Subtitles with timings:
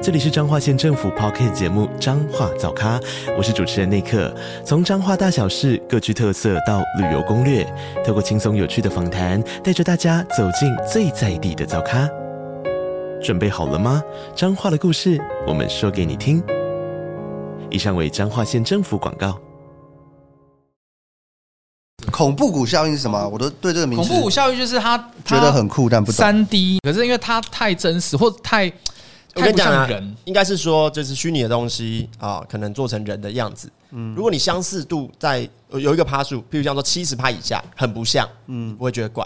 [0.00, 3.00] 这里是彰化县政府 Podcast 节目《彰化早咖》，
[3.36, 4.32] 我是主持人内克。
[4.64, 7.66] 从彰化大小事各具特色到旅游攻略，
[8.06, 12.08] 透过轻松有趣的访谈，带着大家走进最在地的早咖。
[13.20, 14.00] 准备好了吗？
[14.36, 16.40] 彰化的故事，我们说给你听。
[17.68, 19.36] 以上为彰化县政府广告。
[22.12, 23.28] 恐怖谷效应是什么？
[23.28, 24.08] 我都对这个名字。
[24.08, 26.16] 恐怖谷效应就是他觉得很酷，但不懂。
[26.16, 28.72] 三 D，可是因为它太真实或太。
[29.38, 29.88] 我跟你讲啊，
[30.24, 33.70] 应该是说，就是虚拟的东西啊，可能做成人的样子。
[33.92, 39.24] 嗯，如果你相似度在有一个趴数，譬如像说七十趴以下，很不像，嗯，不会觉得怪。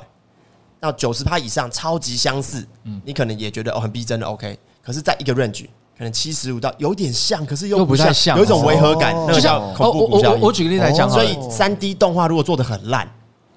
[0.79, 4.59] 到九十趴以上，超级相似，嗯，你可能也觉得哦，很逼真的 OK。
[4.83, 5.65] 可是，在一个 range，
[5.97, 10.43] 可能七十五到有点像，可是又不太像，有一种违和感，那个叫恐怖谷效应。
[10.43, 13.09] 我举个例子来讲，所以三 D 动画如果做的很烂，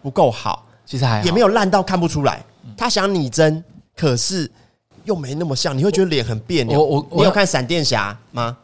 [0.02, 2.44] 不够好，其实还也没有烂到看不出来。
[2.78, 3.64] 他想拟真，
[3.96, 4.50] 可是。
[5.06, 6.80] 又没那么像，你会觉得脸很别扭。
[6.80, 8.56] 我我你有看闪电侠吗？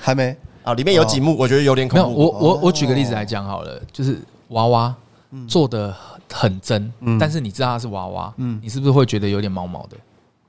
[0.00, 2.18] 还没啊，里面有几幕我觉得有点恐怖。
[2.18, 4.94] 我我我举个例子来讲好了，就是娃娃
[5.48, 5.94] 做的
[6.32, 9.96] 很真，但是你知道它是娃娃，嗯，你是不是会觉得有点毛毛的？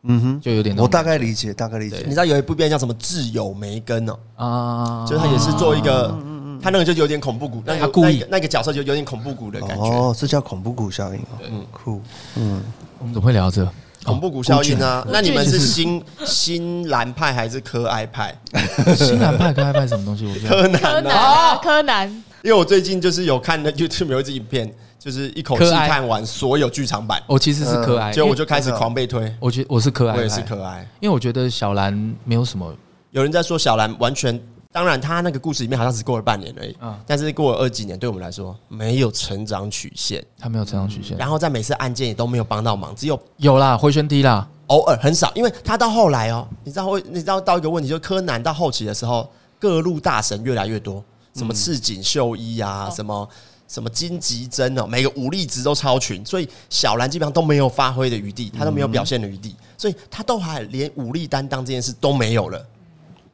[0.10, 0.78] 嗯哼，就有点。
[0.78, 1.98] 我大概理解，大概理解。
[2.06, 4.20] 你知道有一部片叫什么《挚友梅根》哦？
[4.36, 6.16] 啊，就是他也是做一个，
[6.62, 9.84] 他那个就有点恐怖谷，那他故意那个角色就有点恐怖谷的感觉。
[9.84, 11.40] 哦，这叫恐怖谷效应哦。
[11.52, 12.02] 嗯，酷。
[12.36, 12.64] 嗯，
[13.00, 13.68] 我们怎么会聊这？
[14.08, 15.06] 恐怖谷效应啊？
[15.12, 18.34] 那你们是新新蓝派还是柯爱派？
[18.96, 20.26] 新蓝派、柯爱派什么东西？
[20.26, 22.08] 我柯南啊，柯南。
[22.42, 27.22] 因为我最近就是有看的 YouTube 有一支影片，就是一口气看完所有剧场版。
[27.28, 29.30] 我其实是柯爱，所以我就开始狂被推。
[29.40, 32.74] 我觉得我是柯哀，我也是柯爱，因为我觉得小兰没有什么。
[33.12, 34.40] 有人在说小兰完全。
[34.78, 49.28] 当然，他那个故事里面好像只过了半年而已，嗯，但是过了二几年，对我们来说没有成长曲线，他没有成长曲线，然后在每次案件也都没有帮到忙，只有有啦回旋踢啦，偶尔很少，因为他到后来哦，你知道会，你知道到一个问题，就是柯南到后期的时候，
[49.58, 53.28] 各路大神越来越多，什么赤井秀一啊，什么
[53.68, 62.64] 什么金吉珍哦，每个武力值都超群，所以小兰基本上都没有发挥的余地，他都没有表现的余地，所以他都还连武力担当这件事都没有了。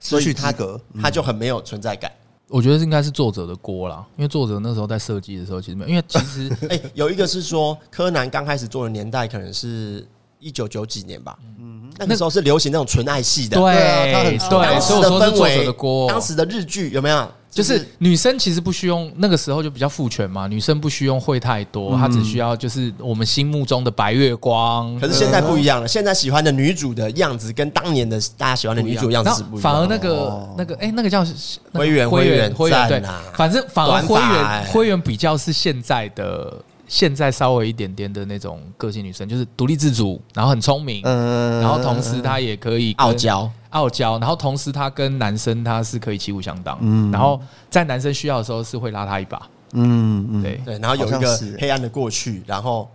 [0.03, 2.12] 所以他格，他就很没有存在感。
[2.50, 10.06] 我觉得应该是作者的锅啦，因为作者那时候在设计的时候，其实没有，因为其实 哎，有一个是说柯南刚开始做的年代可能是
[10.40, 17.31] 一九九几年吧，嗯，那个时候是流行那种纯爱系的，对啊，他很对，所以我说是作者的锅，当时的日剧有没有？
[17.53, 25.00] 就是女生其实不需用那个时候就比较父权嘛，女生不需用会太多，她只需要就是我们心目中的白月光。
[25.00, 29.62] 可是现在不一样了，现在喜欢的女主的样子跟当年的大家喜欢的女主样子是不一样。
[29.62, 31.24] 反而那个那个哎，那个叫
[31.72, 33.03] 灰原灰原灰原对，
[33.36, 36.52] 反正反而灰原灰原比较是现在的
[36.88, 43.50] 现在稍微一点点的那种个性女生，就是独立自主，然后很聪明，然后同时她也可以傲娇。
[43.73, 47.39] 傲娇，然后同时他跟男生他是可以旗鼓相当，嗯，然后
[47.69, 49.41] 在男生需要的时候是会拉他一把，
[49.73, 52.89] 嗯嗯，对对，然后有一个黑暗的过去，然后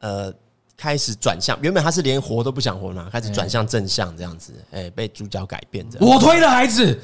[0.00, 0.32] 呃
[0.76, 6.08] 开始转向，原本他是连活都不想活嘛，开始转向正向这样子，哎，被主角改变这样。
[6.08, 6.98] 我推的孩子，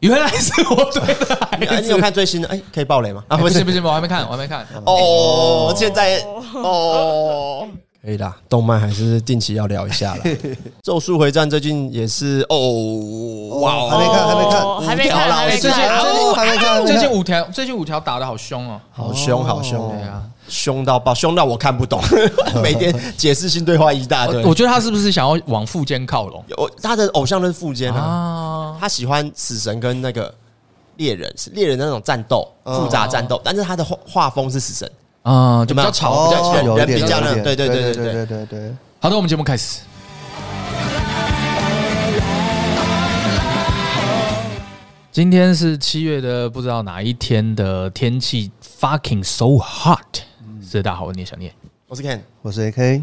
[0.00, 1.80] 原来是我推的孩子。
[1.82, 2.48] 你有看最新的？
[2.48, 3.24] 哎，可以爆雷吗？
[3.28, 4.66] 啊，不行不行，我还没看，我还没看。
[4.84, 6.20] 哦，现在
[6.54, 7.68] 哦。
[8.00, 10.22] 可以啦，动漫还是定期要聊一下啦。
[10.82, 16.86] 咒术回战最近也是哦，哇，还没看，还没看，还没看，还没看，还没看。
[16.86, 22.00] 最近五条，最近五条打的好凶哦，好凶，好凶，对啊，凶到爆，凶到我看不懂，
[22.62, 24.44] 每天解释性对话一大堆。
[24.44, 26.44] 我觉得他是不是想要往富坚靠拢？
[26.56, 30.32] 我他的偶像都是富坚啊，他喜欢死神跟那个
[30.98, 34.88] 猎人，是猎人的那种战斗，复杂战斗，但是他的画画风是死神。
[35.22, 38.76] 啊，就比较吵，比较吵，人比较那，对对对对对对对。
[39.00, 39.80] 好的，我们节目开始。
[45.10, 48.50] 今天是七月的不知道哪一天的天气
[48.80, 50.22] ，fucking so hot。
[50.62, 51.52] 是大家好，我是小念，
[51.88, 53.02] 我是 Ken，我是 AK。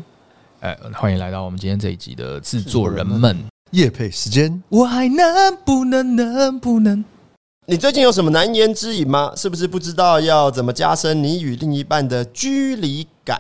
[0.62, 3.38] 哎，欢迎来到我们今天这一集的制作人们
[3.72, 4.64] 夜配时间。
[4.70, 7.04] 我还能不能，能不能？
[7.68, 9.34] 你最近有什么难言之隐吗？
[9.36, 13.40] 是不是不知道要怎么加深你与另一半的距离感？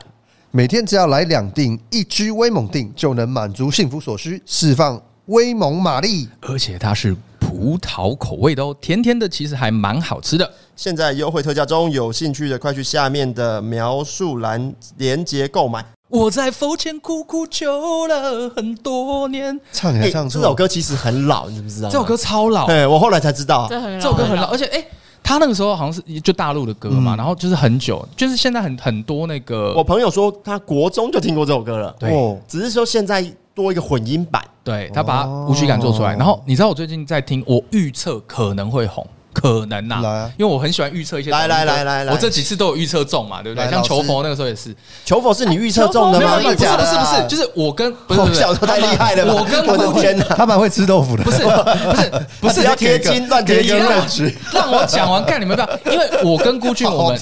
[0.50, 6.27] 每天只要来两锭一 G 威猛锭，就能满足幸福所需，释放威猛马力。
[6.42, 10.51] 而且它是葡萄口味的哦，甜甜的，其实还蛮好吃的。
[10.75, 15.86] 现在优惠特价中，有兴趣的快去下面的描述栏连接购买。
[16.07, 21.89] 我在佛前苦苦求了很多年，唱也唱、欸、这首歌其实很老，你知不知道？
[21.89, 24.87] 这首歌超老，对我后来才知道，这，这首歌很老，而且哎、欸，
[25.23, 33.25] 他那个时候好像是就大陆的歌嘛、嗯，然后就是很久，就是现在很很多那个，我朋友说他国中就听过这首歌了，对，只是说现在
[33.55, 34.91] 多一个混音版，对。
[34.93, 39.05] 他把无曲感做出来，然后你知道我最近在听，我预测可能会红。
[39.35, 41.29] 可能呐、啊啊，因为我很喜欢预测一些。
[41.29, 43.69] 来来来来来，我这几次都有预测中嘛，对不对？
[43.69, 44.73] 像求佛那个时候也是，
[45.03, 46.37] 求佛是你预测中的吗？
[46.37, 57.19] 不是不是不是，就是我跟不是小的太厉害了，我跟我的天哪，他蛮会吃豆腐的，不是不是 不是要贴金乱贴金 乱吃，让我讲完，看你们不要，因为我跟孤俊 我们，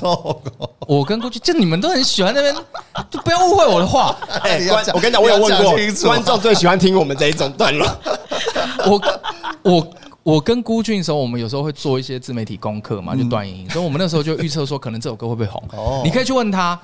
[0.87, 2.53] 我跟孤俊，就你们都很喜欢那边，
[3.09, 4.15] 就不要误会我的话。
[4.43, 7.87] 哎，观，我跟你讲，我有问过，观众最喜欢听我们这一种段落。
[8.85, 9.01] 我
[9.63, 9.87] 我。
[10.23, 15.61] 我跟孤俊的时候，我们有时候会做一些自媒体功课嘛，就段影音，所以我们那时候就预测说，可能这首歌 会不会红。
[15.73, 16.79] 哦，你可以去问他。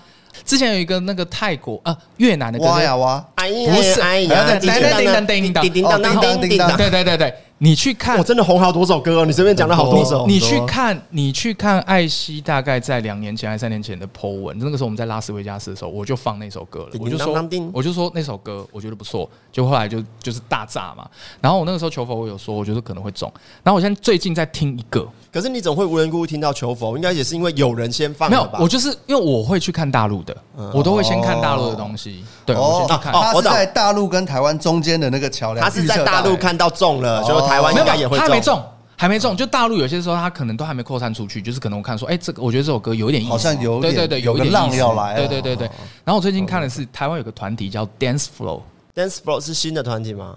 [0.46, 7.34] 之前有一个那个泰国啊越南的歌，哇呀哇，不是，哎呀，叮当叮当叮当叮当叮当叮当，对对对对。
[7.62, 9.26] 你去看，我真的红好多首歌哦！
[9.26, 10.26] 你随便讲了好多首。
[10.26, 16.90] 你去看，你去看艾希大概在两年前还是三年前的 po 文，那个时候我们在拉斯维加斯的时候，我就放那首歌了。
[17.00, 17.34] 我就说，
[17.74, 21.06] 我就说那首歌我觉得不错，就后来就就是大炸嘛。
[21.42, 23.30] 然后我那个时候求佛我有说，我觉得可能会中。
[23.62, 28.30] 然后我现在最近在听一个，可是你总会无缘无故听到求佛，应该也是因为有人先放。
[28.30, 30.34] 没有，我就是因为我会去看大陆的，
[30.74, 32.24] 我都会先看大陆的东西。
[32.46, 33.12] 对，我先去看。
[33.12, 38.18] 他是在大陆跟台湾中间的那个桥梁，他是在大陆看到中了，所以台湾应该也会。
[38.18, 38.64] 还没中，
[38.96, 39.36] 还没中。
[39.36, 45.68] 就大陆有些时候，他可能都还没扩散出去，就是可能我看说，哎，这个我觉得这首歌有一点意思，好像有点，对对对，有一点浪要来，对对对对。
[46.04, 50.36] 然后我最近看的是台湾有个团体叫 Dance Flow，Dance Flow 是新的团体吗？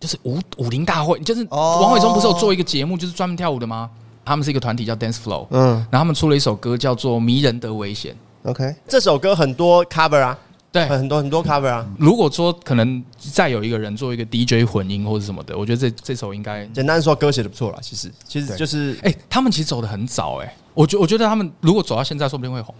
[0.00, 3.90] 就是舞舞林大会，就是王伟忠不是有做一个节目，就是专门跳舞的吗？
[4.26, 8.14] 他们是一个团体叫 Dance Flow，嗯，然后他们出了一首歌叫做《迷人的危险》
[8.50, 10.38] ，OK，这首歌很多 cover 啊。
[10.74, 11.88] 对，很多很多 cover 啊。
[12.00, 17.78] 如果说可能再有一个人做一个 DJ 混音或者什么的，我觉得这这首应该简单说歌写的不错了。
[17.80, 20.56] 其实其实就是，哎，他们其实走的很早哎。
[20.74, 22.74] 我觉我觉得他们如果走到现在，说不定会红。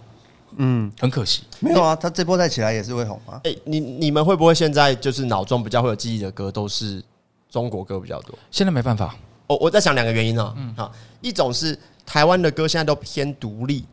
[0.57, 3.39] 嗯，很可惜，没有啊，他这波再起来也是会红啊。
[3.45, 7.01] 哎，你你们会不会现在就是脑中比较会有记忆的歌都是
[7.49, 8.37] 中国歌比较多？
[8.51, 9.15] 现在没办法，
[9.47, 10.53] 我我在想两个原因呢。
[10.57, 13.85] 嗯，好，一种是台湾的歌现在都偏独立，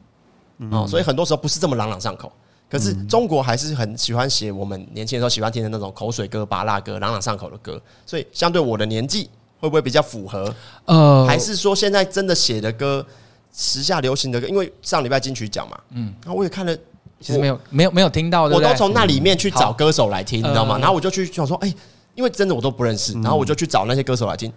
[0.73, 2.33] 哦，所以很多时候不是这么朗朗上口。
[2.73, 9.29] 可是中国还是很喜欢写我们年轻的时候喜欢听的那种口水歌、巴拉歌、朗朗上口的歌，所以相对我的年纪
[9.61, 10.55] 会不会比较符合？
[10.87, 13.05] 呃，还是说现在真的写的歌，
[13.53, 14.47] 时下流行的歌？
[14.47, 16.75] 因为上礼拜金曲奖嘛，嗯，然后我也看了，
[17.21, 20.79] 其实没有没有没有听到，我都从那里面去找歌手来听，你知道吗？
[20.79, 21.71] 然后我就去想说，哎，
[22.15, 24.51] 因为真的我都不认识，然后我就去找那些歌手来听，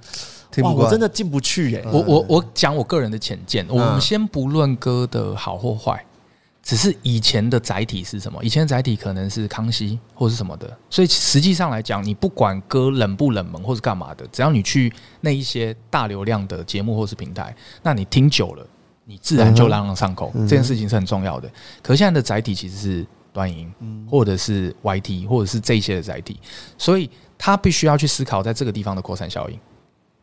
[0.64, 1.86] 哇，我真的进不去耶！
[1.92, 6.02] 我我我讲我个人的浅见，我们先不论歌的好或坏。
[6.66, 8.44] 只是以前的载体是什么？
[8.44, 14.92] 以前的载体可能是康熙或是什么的，所以实际上来讲，你不管歌冷不冷门或是干嘛的，只要你去
[15.22, 18.68] 那一些大流量的节目或是平台，那你听久了，
[19.06, 20.32] 你自然就朗朗上口。
[20.34, 21.48] 这件事情是很重要的。
[21.84, 23.72] 可是现在的载体其实是短音，
[24.10, 26.40] 或者是 YT，或者是这些的载体，
[26.80, 27.08] 所以
[27.38, 29.60] 他必须要去思考在这个地方的扩散效应。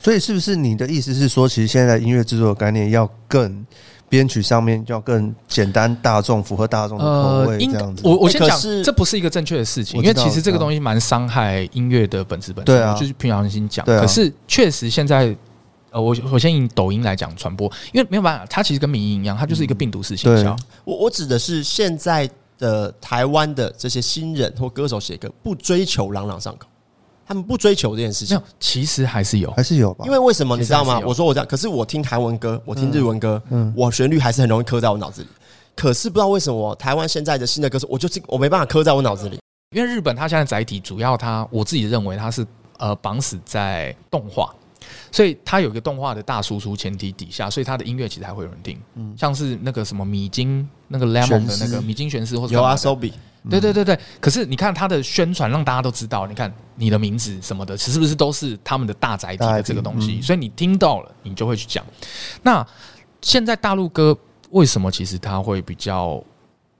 [0.01, 3.65] 所以是不是你的意思是说，其实现在音乐制作的概念要更？
[4.13, 8.03] 编曲上面就要更简单、大众、符合大众的口味，这样子。
[8.05, 12.67] 我我先讲，这不是一个正确的事情，因为其实这个东西蛮伤害音乐的本质本身。
[12.67, 13.87] 对啊，就是平常心讲。
[13.87, 15.35] 对可是确实现在，
[15.91, 20.55] 呃，我我先以抖音来讲传播，因为没有办法，它其实跟民音一样，它就是一个病毒式行销。
[20.85, 22.29] 我我指的是现在
[22.59, 26.67] 的台湾的这些新人或歌手写歌，不追求朗朗上口。
[27.33, 30.05] 他们不追求这件事情，其实还是有，还是有吧。
[30.05, 31.01] 因为为什么你知道吗？
[31.01, 35.29] 我说我这样，可是我听韩文歌，我听日文歌，嗯，我旋律还是很容易刻在我脑子里。
[35.75, 39.39] 可是不知道为什么，台湾现在的新的歌手，我就是我没办法刻在我脑子里。
[39.75, 42.47] 因为日本它现在载体主要，它我自己认为它是
[42.77, 44.55] 呃绑死在动画，
[45.11, 48.79] 所以它有一个动画的大输出前提底下，所以它的音乐其实还会有人听。
[48.97, 53.13] 嗯，像是那个什么米津那个 Lemon 的那个米津玄师或者有啊 Sobi。
[53.51, 60.23] 对对对对，可是你看他的宣传，让大家都知道，你看你的名字什么的，是不是都是他们的大载体的这个东西？
[60.23, 61.85] 所以你听到了，你就会去讲。
[62.43, 62.65] 那
[63.21, 64.17] 现在大陆歌
[64.51, 66.23] 为什么其实它会比较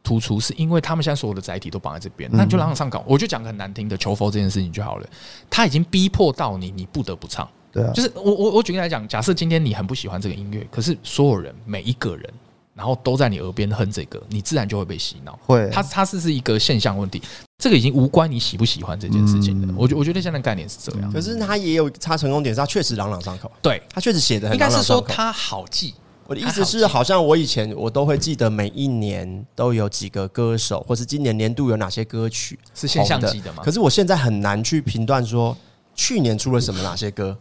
[0.05, 0.39] 突出？
[0.39, 3.05] 是因为他们现在所有的载体都绑在这边，那就朗朗上口。
[3.09, 5.07] 我就讲个很难听的求佛这件事情就好了，
[5.51, 7.49] 他已经逼迫到你，你不得不唱。
[7.73, 12.33] 对啊，就是我我我举例来讲，假设今天你很不喜欢这个音乐，可是所有人每一个人。
[12.75, 15.39] 然后都在你耳边哼这个，你自然就会被洗脑。
[15.45, 17.21] 会，它它是是一个现象问题，
[17.59, 19.75] 这个已经无关你喜不喜欢这件事情的。
[19.77, 21.13] 我觉我觉得现在概念是这样。
[21.13, 23.51] 可是它也有它成功点，是它确实朗朗上口。
[23.61, 24.57] 对，它确实写的很。
[24.57, 25.95] 应该是说它好记，
[26.27, 33.63] 我的意思是，好像我以前我都会记得每一年都有几个歌手，或是今年年度有哪些歌曲是现象级的吗？
[33.63, 35.57] 可是我现在很难去评断说
[35.95, 37.37] 去年出了什么哪些歌，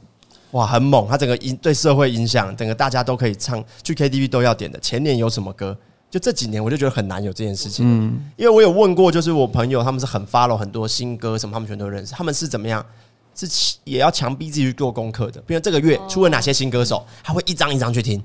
[0.51, 4.79] 哇，很猛，他整个音对社会影响，整个大家都可以唱，去 KTV 都要点的。
[4.79, 5.77] 前年有什么歌？
[6.09, 7.85] 就这几年我就觉得很难有这件事情。
[7.87, 12.85] 嗯，因为我有问过，就是我朋友他们是很 follow 很多新歌什么，他们全都认识，他们是怎么样？
[13.33, 13.47] 是
[13.85, 15.41] 也要强逼自己去做功课的。
[15.47, 18.21] 比如这个月出了哪些新歌手，他会一张一张去听。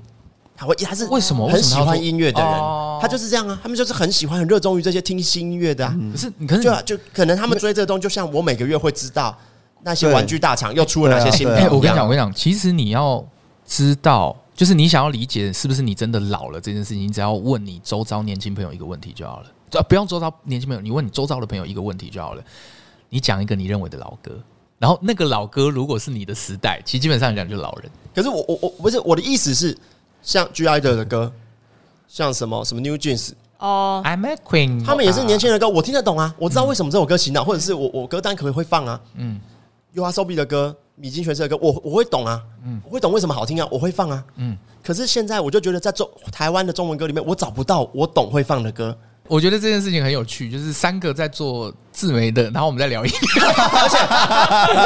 [0.53, 2.51] 他会，他是为什么很喜欢音乐的人？
[2.99, 5.95] 他就是这样啊，他们就是很喜欢、很热衷于这些听新音乐的啊。
[6.11, 9.37] 可是，可是就就可能他们追这个东西，就像我每个月会知道
[9.83, 11.47] 那些玩具大厂又出了哪些新。
[11.55, 13.23] 品，我跟你讲，我跟你讲，其实你要
[13.65, 19.83] 知道，就是你想要理解是不是你真的老了这件事情，你只要问你周遭年轻朋友一个问题就好了。
[19.89, 22.43] 不用周遭年轻朋友，你问你周遭的朋友一个问题就好了。
[23.09, 24.31] 你讲一个你认为的老歌，
[24.79, 27.91] 然后那个老歌如果是你的时代，其实基本上讲就是老人。
[28.15, 29.77] 可是我我我不是我的意思是。
[30.23, 31.31] 像 G.I.DLE 的歌，
[32.05, 39.39] 像什么什么 New Jeans 哦，I'm a Queen，他们也是年轻人的歌，我听得懂啊，我知道为什么这首歌洗脑，或者是我我歌单可能会放啊，嗯
[39.97, 48.97] ，YOASOBI 的歌，米津玄师的歌，我我会懂啊，嗯，我会懂为什么好听啊，我会放啊，嗯，可是现在我就觉得在中台湾的中文歌里面，我找不到我懂会放的歌。
[49.27, 53.17] 我觉得这件事情很有趣，就是三个在做自媒的，然后我们再聊一个，
[53.51, 53.97] 而且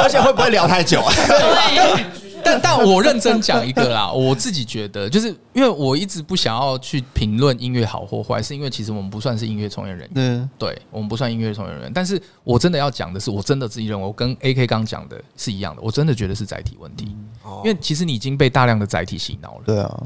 [0.02, 1.12] 而且会不会聊太久啊？
[2.44, 11.92] 但但我认真讲一个啦，我自己觉得，就是因为我一直不想要去评论音乐好或坏，是因为其实我们不算是音乐从业人员，嗯，对，我们不算音乐从业人员。
[11.92, 17.16] 但是我真的要讲的是，我真的自己认为，我跟 AK 刚讲的是一样的，我真的觉得是载体问题，
[17.64, 20.00] 因为其实你已经被大量的载体洗脑了，对啊。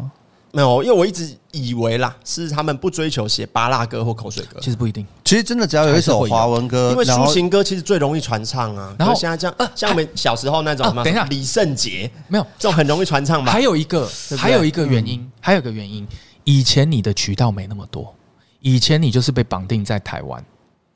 [0.53, 4.59] 没有，因为我一直以为啦，是他们不追求写巴拉歌或口水歌。
[4.62, 8.95] 其实不一定，其实真的只要有一首华文歌，因为抒情歌其实最容易传唱啊。
[8.99, 13.53] 然后现在这样，呃像我们小时候那种什么，等一下，李圣杰没有这种很容易传唱吧？
[13.53, 16.07] 还有一个，还有一个原因，还有一个原因，
[16.45, 18.15] 以前你的渠道没那么多，
[18.61, 20.43] 以前你就是被绑定在台湾，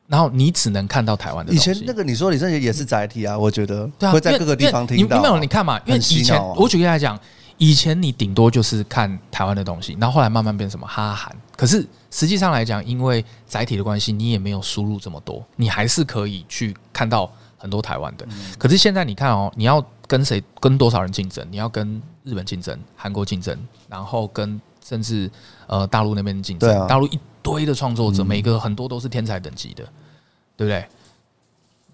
[0.07, 1.53] 然后你只能看到台湾的。
[1.53, 5.17] 以前那个你说李圣杰也是载体啊，我觉得会在各个地方听到。
[5.19, 5.79] 你没有你看嘛？
[5.85, 7.19] 因为以前我举个例来讲。
[7.61, 11.31] 以前你顶多就是看台湾的东西，然后后来慢慢变什么哈韩。
[11.55, 18.27] 可是实际上来讲，因为载体的关系，你也没有输入这么多，你还是可以去看到很多台湾的。
[18.59, 21.47] 可是现在你看哦，你要跟谁跟多少人竞争？
[21.51, 23.55] 你要跟日本竞争、韩国竞争，
[23.91, 25.31] 然后跟甚至
[25.67, 26.89] 呃大陆那边竞争。
[26.89, 29.85] 大陆一堆的创作者，每个很多都是天才等级的，
[30.57, 30.83] 对不对？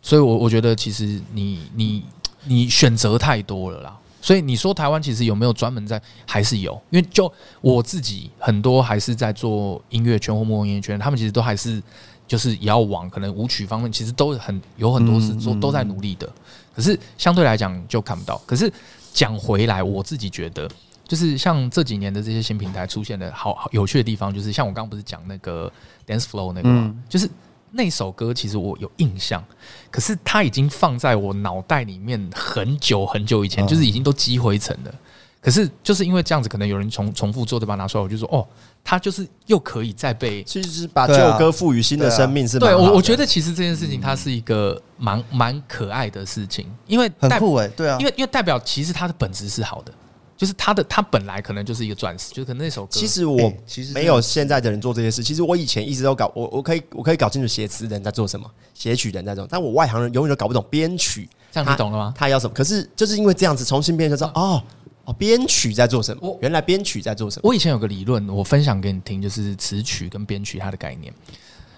[0.00, 2.04] 所以我我觉得其实你你
[2.44, 3.98] 你选择太多了啦。
[4.26, 6.02] 所以你说台湾其实有没有专门在？
[6.26, 11.80] 还是有，因为就我自己很多还是在做音乐圈或幕后音乐圈，他们其实都还是
[12.26, 16.28] 就是也要往可能舞曲方面，其实都很有很多是做都在努力的。
[16.74, 18.36] 可是相对来讲就看不到。
[18.44, 18.68] 可是
[19.12, 20.68] 讲回来，我自己觉得
[21.06, 25.72] 就是像这几年的这些新平台出现的好好有趣的地方，就是像我刚刚不是讲那个
[26.04, 26.92] Dance Flow 那个吗？
[27.08, 27.30] 就是。
[27.70, 29.44] 那首歌其实我有印象，
[29.90, 34.94] 可是它已经放在我脑袋里面很久很久以前，就是已经都积灰尘了。
[35.40, 38.44] 可是就是因为这样子，可能有人重重复做的把它拿出来，我就说哦，
[38.82, 42.66] 它就是又可以再被，其实是把旧歌赋予新的生命，是吧？
[42.66, 49.92] 对我我觉得其实这件事情它是一个蛮蛮可爱的事情，因为很酷诶，对啊，因为因为代表其实它的本质是好的。
[50.36, 52.90] 就是他的，他本来可能就是一个钻石，就是可能那首歌。
[52.92, 55.22] 其实我其实没有现在的人做这些事。
[55.22, 61.28] 其实我以前一直都搞，我我可以我可以搞清楚写词的人在做什么，写曲的人在做，但我外行人永远都搞不懂编曲。
[61.50, 62.12] 这样你懂了吗？
[62.14, 62.52] 他要什么？
[62.52, 64.62] 可是就是因为这样子重新编就知道哦
[65.06, 66.38] 哦，编曲在做什么？
[66.42, 67.48] 原来编曲在做什么？
[67.48, 71.10] 我以前有个理论，我分享给你听，就是词曲跟编曲它的概念。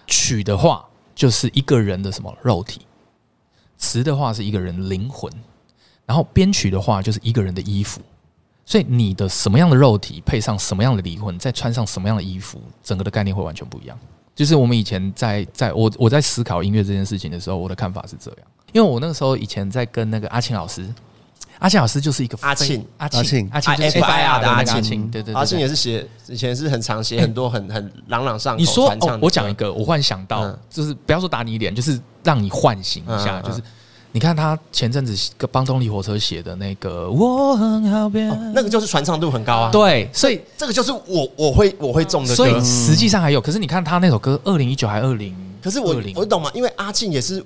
[0.09, 0.85] 曲的话
[1.15, 2.81] 就是一个人的什么肉体，
[3.77, 5.33] 词的话是一个人灵魂，
[6.07, 8.01] 然后编曲的话就是一个人的衣服。
[8.69, 13.99] 所以你的什么样的肉体配上什么样的灵魂，再穿上什么样的衣服，整个的概念会完全不一样。
[14.37, 18.41] 就是我们以前在在我我在思考音乐这件事情的时候，我的看法是这样。
[18.75, 20.87] 因为我那个时候以前在跟那个阿庆老师，
[21.61, 28.61] 阿庆老师就是一个阿庆阿庆阿庆 FIR 的阿庆，对对对，阿庆也是写以前是很常写很多很很朗朗上口。
[28.61, 33.63] 你说哦，我讲一个，我忽然想到，就是不要说打你脸，就是让你唤醒一下，就是。
[34.19, 35.17] 你看他前阵子
[35.53, 39.71] 帮动力火车写的那个我很好变，那个就是传唱度很高啊。
[39.71, 42.35] 对，所以这个就是我我会我会中的歌。
[42.35, 45.33] 所以实际上还有，可是你看他那首歌，二零一九还二零，
[45.63, 46.51] 可是我我懂吗？
[46.53, 47.41] 因为阿庆也是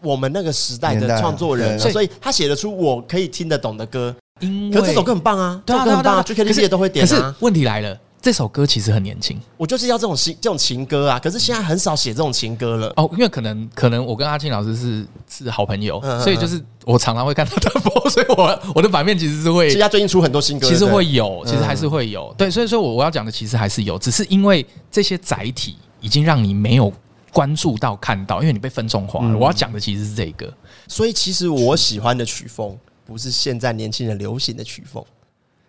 [0.00, 4.16] 我们那个时代的创作人，所以他写得出我可以听得懂的歌。
[4.40, 7.06] 因为可是这首歌很棒啊，这首歌很棒啊，去 KTV 也都会点。
[7.06, 11.18] 可是问题来了，这首歌其实很年轻，我就是要这种情这种情歌啊！
[11.18, 12.90] 可是现在很少写这种情歌了。
[12.96, 16.22] 哦，因为可能可能我跟阿庆老师是是好朋友，嗯嗯嗯。
[16.22, 26.90] 所以就是我常常会看他的播，所以我我的版面其实是会，其实他最近出很多新歌，其实会有，其实还是会有，对，所以说我我要讲的其实还是有，只是因为这些载体已经让你没有
[27.30, 29.36] 关注到看到，因为你被分众化了。
[29.36, 30.50] 我要讲的其实是这个，
[30.88, 35.04] 所以其实我喜欢的曲风不是现在年轻人流行的曲风。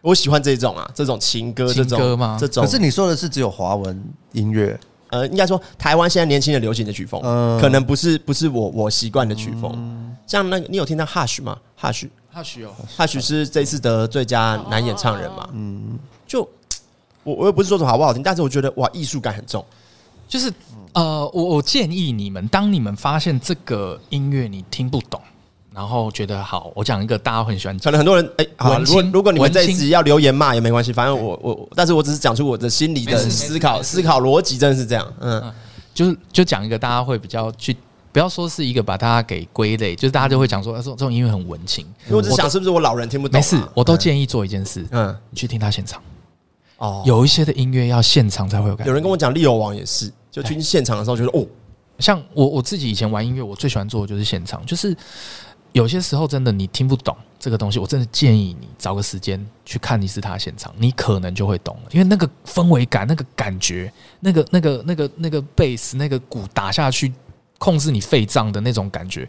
[0.05, 2.63] 我喜欢这种啊，这种情歌，这种情歌吗这种。
[2.63, 4.00] 可是你说的是只有华文
[4.33, 10.15] 音乐，呃，应该说台湾现在年轻人流行的曲风，嗯可能不是不是我我习惯的曲风。
[10.27, 15.50] 像那个，你有听到 Hush 吗？Hush 他需要 Hush 是这次得最佳男演唱人嘛？
[15.53, 15.97] 嗯，
[16.27, 16.47] 就
[17.24, 19.65] 我我又不是说什么好不好听，但是我觉得哇，艺术感很重。
[20.27, 20.53] 就是
[20.93, 25.19] 呃，我我建议你们，当你们发现这个音乐你听不懂，
[25.75, 35.13] 然后觉得好，我讲一个大家很喜欢可能很多人哎，好如果如果你们这一文青次要留言骂也没关系，反正我我，但是我只是讲出我的心里的思考思考逻辑，真的是这样。
[35.20, 35.53] 嗯，
[35.94, 37.75] 就是就讲一个大家会比较去，
[38.13, 41.86] 不要说是一个把大家给归类，就是大家就会讲说，这种这种音乐很文情。
[42.05, 43.39] 因为我只想是不是我老人听不懂啊？
[43.39, 46.01] 没事，我都建议做一件事，嗯你去听他现场。
[46.77, 48.89] 哦，有一些的音乐要现场才会有感觉。
[48.89, 51.46] 有人跟我讲，利友王也是，就去现场的时候觉得哦，
[52.00, 54.96] 像我我自己以前玩音乐，我最喜欢做的就是现场，就是
[55.75, 63.91] 有些时候真的你听不懂这个东西，我真的建议你找个时间去看一次他现场，你可能就会懂了，因为那个氛围感、那个感觉、
[64.22, 67.13] 那个那个那个那个贝斯、那个鼓打下去，
[67.58, 69.27] 控制你肺脏的那种感觉。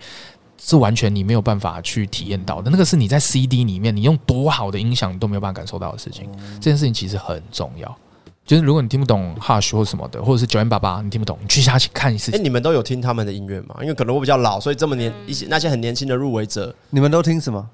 [0.58, 6.30] 是完全你没有办法去体验到的，那个是你在 CD 里面，你用多好的音响都没有办法感受到的事情。
[6.54, 7.98] 这件事情其实很重要，
[8.46, 12.30] 就是如果你听不懂 Hush 或什么的，或者是九零八八，你听不懂，你去下去看一次。
[12.30, 13.74] 哎，你们都有听他们的音乐吗？
[13.82, 17.68] 因为可能我比较老，所以这么年一些那些很年轻的入围者，你们都听什么？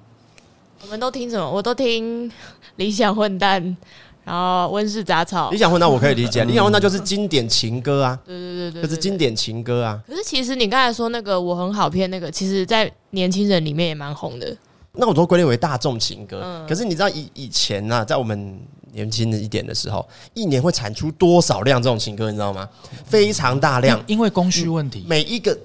[0.83, 1.49] 我们都听什么？
[1.49, 2.33] 我都听
[2.77, 3.77] 理想混蛋，
[4.25, 5.59] 然后温室杂草理。
[5.59, 10.01] 想混蛋我可以理解， 理想混蛋就是经典情歌啊，对对对对，就是经典情歌啊。
[10.09, 14.57] 可是其实你刚才说那个我很好骗，那个其实在年轻人里面也蛮红的。
[14.95, 16.41] 那我都归类为大众情歌。
[16.43, 18.59] 嗯可是你知道以以前啊，在我们
[18.93, 22.69] 年轻的一点的时候，一年会产出多少量这种情歌，你知道吗？
[23.05, 25.59] 非常大量，因为供需问题，每一个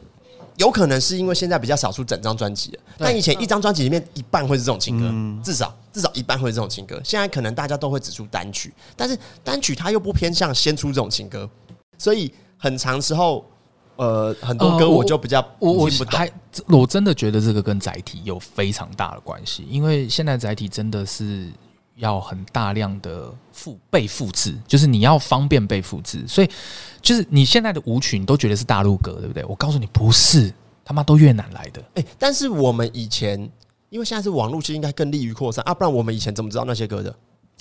[0.55, 6.99] 有可能是因为现在比较少出整张专辑了，但以前一张专辑里面一半会是这种情歌，至少至少一半会是这种情歌。
[7.03, 11.47] 现在可能大家都会只出单曲，但是单曲它又不偏向先出这种情歌，
[11.97, 13.45] 所以很长时候，
[13.97, 15.89] 呃，很多歌呃我我就比较我我。
[16.07, 16.31] 还
[16.69, 21.51] 我真的觉得这个跟载体有非常大的关系，因为现在载体真的是
[21.97, 26.49] 要很大量的复被复制，就是你要方便被复制，所以
[27.01, 29.43] 就是你现在的舞曲你都觉得是大陆歌，对不对？
[29.45, 30.53] 我告诉你不是，
[30.85, 31.83] 他妈都越南来的。
[31.95, 33.37] 哎、但是我们以前，
[33.89, 37.15] 因为现在是网络，其实应该更利于扩散啊，不然我们以前怎么知道那些歌的？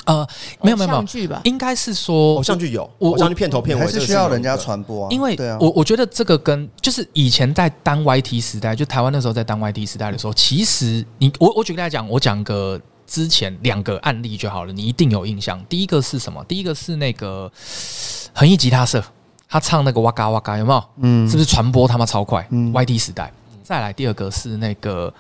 [0.05, 0.25] 呃，
[0.63, 1.41] 没有没有没有偶像，剧吧？
[1.45, 5.09] 应该是说偶像剧有，偶像剧片头片尾还是需要人家传播啊。
[5.11, 15.65] 因为对啊，我我觉得这个跟就是以前在单 YT 时代，就台湾那时候在单 YT 时代的时候，其实你我我举个例来讲，我讲个之前两个案例就好了，你一定有印象。
[15.67, 16.45] 第一个是什么？
[16.45, 17.51] 第一个是那个
[18.35, 19.03] 恒毅吉他社，
[19.49, 20.85] 他唱那个哇嘎哇嘎，有没有？
[21.01, 23.33] 嗯是不是传播他妈超快、嗯 y t 时代。
[23.63, 25.13] 再来第二个是那个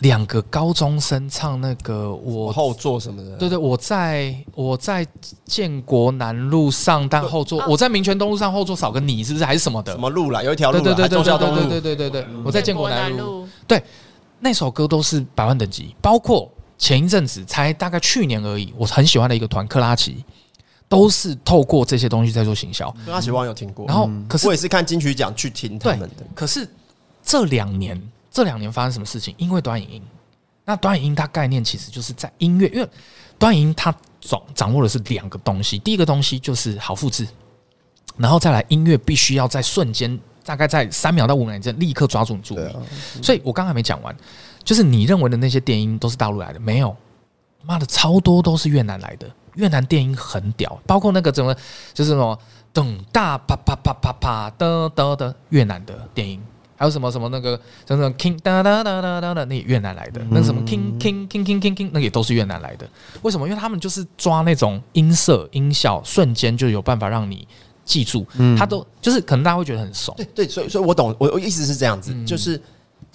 [0.00, 5.06] 两个高中生唱那个我我后座什么的，对对，我在我在
[5.44, 9.92] 建国南路上，但后座我在民权东路上后座少个你，是不是还是什么的？
[9.92, 13.46] 什么路啦，有一条路啦，对对对对对对对对对，我在建国南路。
[13.66, 13.82] 对，
[14.40, 20.24] 那首歌都是百万等级，包括前一阵子才大概去年而已，我很喜欢的一个团克拉奇，
[20.88, 22.90] 都是透过这些东西在做行销。
[23.04, 26.66] 克拉奇我有听过，然后可是我也是看金曲奖去听他们的，可是
[27.22, 29.34] 这两年这两年发生什么事情？
[29.36, 30.02] 因为短影音，
[30.64, 32.88] 那短影音它概念其实就是在音乐，因为
[33.38, 37.26] 短影音它掌掌握的是两个东西，第一个东西就是好复制，
[38.16, 43.22] 然后再来音乐必须要在瞬间，大概在三秒到五秒之间立刻抓住你注意。
[43.22, 44.16] 所以我刚还没讲完，
[44.68, 46.94] 就是你认为的那些电音都是大陆来的，没有，
[47.64, 49.26] 妈的超多都是越南来的。
[49.54, 51.56] 越南电音很屌，包括那个怎么
[51.94, 52.38] 就是什么
[52.70, 56.38] 等大啪啪啪啪啪的的的越南的电音，
[56.76, 62.86] 还有什么什么那个什么 king 哒哒哒哒哒的那也越南来的，那什么 king king king king king king 那也都是越南来的。
[63.22, 63.48] 为什么？
[63.48, 67.48] 因为他们就是抓那种音色音效，瞬间就有办法让你
[67.86, 68.26] 记住。
[68.58, 72.60] 他都就是可能大家会觉得很怂，对对，所以所以我懂，我我意思是这样子，嗯就是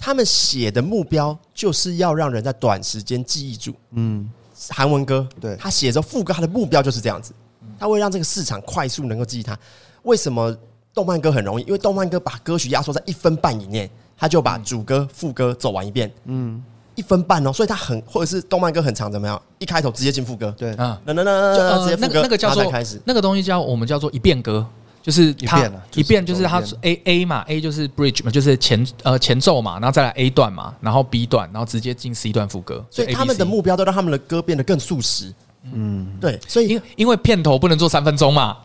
[0.04, 3.74] 他们写的目标就是要让人在短时间记忆住。
[3.92, 4.30] 嗯，
[4.68, 7.32] 韩文歌，对他写着副歌，他的目标就是这样子，
[7.78, 9.58] 他会让这个市场快速能够记忆它。
[10.02, 10.54] 为什么
[10.92, 11.64] 动漫歌很容易？
[11.64, 16.12] 因为动漫歌把歌曲压缩在一分半以内，他就把主歌、副歌走完一遍。
[16.26, 16.62] 嗯，
[16.96, 19.40] 一分半哦，所以它很或者是动漫歌很长，怎么样？
[19.58, 24.66] 一开头直接进副歌，对，嗯，那那那直接副歌，那个叫做开始，那个东西叫我们叫做一遍歌，
[25.04, 32.82] 就是它一遍就是它 A A 嘛，A 就是 Bridge 嘛，就是前呃前奏嘛，然后再来 A 段嘛，然后 B 段，然后直接进 C 段副歌。
[32.90, 35.30] 所以他们的目标都让他们的歌变得更速食。
[35.72, 38.56] 嗯，对，所以因因为片头不能做三分钟嘛。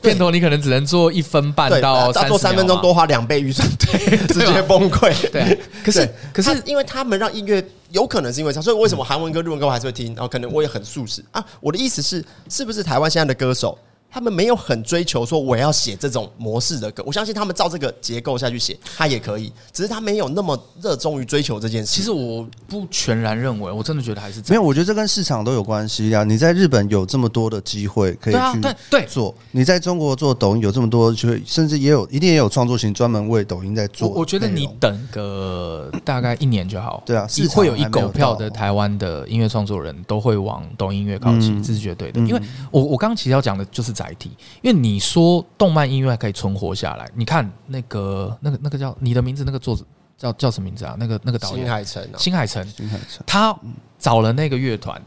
[0.00, 5.12] 片头你可能只能做一分半到三，做三分钟多花两倍预算， 对，直接崩溃。
[5.32, 10.14] 对，可是可是因为他们让音乐有可能是因为这样，所以为什么韩文歌、日文歌我还是会听？
[10.14, 11.44] 然后可能我也很速食啊。
[11.60, 13.76] 我的意思是，是不是台湾现在的歌手？
[14.10, 19.52] 他们没有很追求说我要写这种模式的歌，我相信他们照这个结构下去写，他也可以。
[19.70, 21.92] 只是他没有那么热衷于追求这件事。
[21.92, 24.62] 其实我不全然认为，我真的觉得还是没有。
[24.62, 26.24] 我觉得这跟市场都有关系啊。
[26.24, 34.08] 你在日本有这么多的机会可以去对做，你在中国做抖音有这么多机会，甚至也有一定也有创作型专门为抖音在做。
[34.08, 37.02] 我觉得你等个大概一年就好。
[37.04, 42.18] 对啊，是会有一狗票的台湾的音乐创作人都会往抖音音乐靠齐，这是绝对的。
[42.20, 42.40] 因为
[42.70, 43.98] 我我刚刚其实要讲的就是。
[44.08, 44.30] 载体，
[44.62, 49.84] 因为你说动漫音乐还可以存活下来，你看那个、那个、那个叫你的名字，那个作者
[50.16, 50.96] 叫叫什么名字啊？
[50.98, 51.58] 那个那个导演。
[51.58, 53.54] 新海诚，新海诚，新海诚，他
[53.98, 55.00] 找了那个乐团，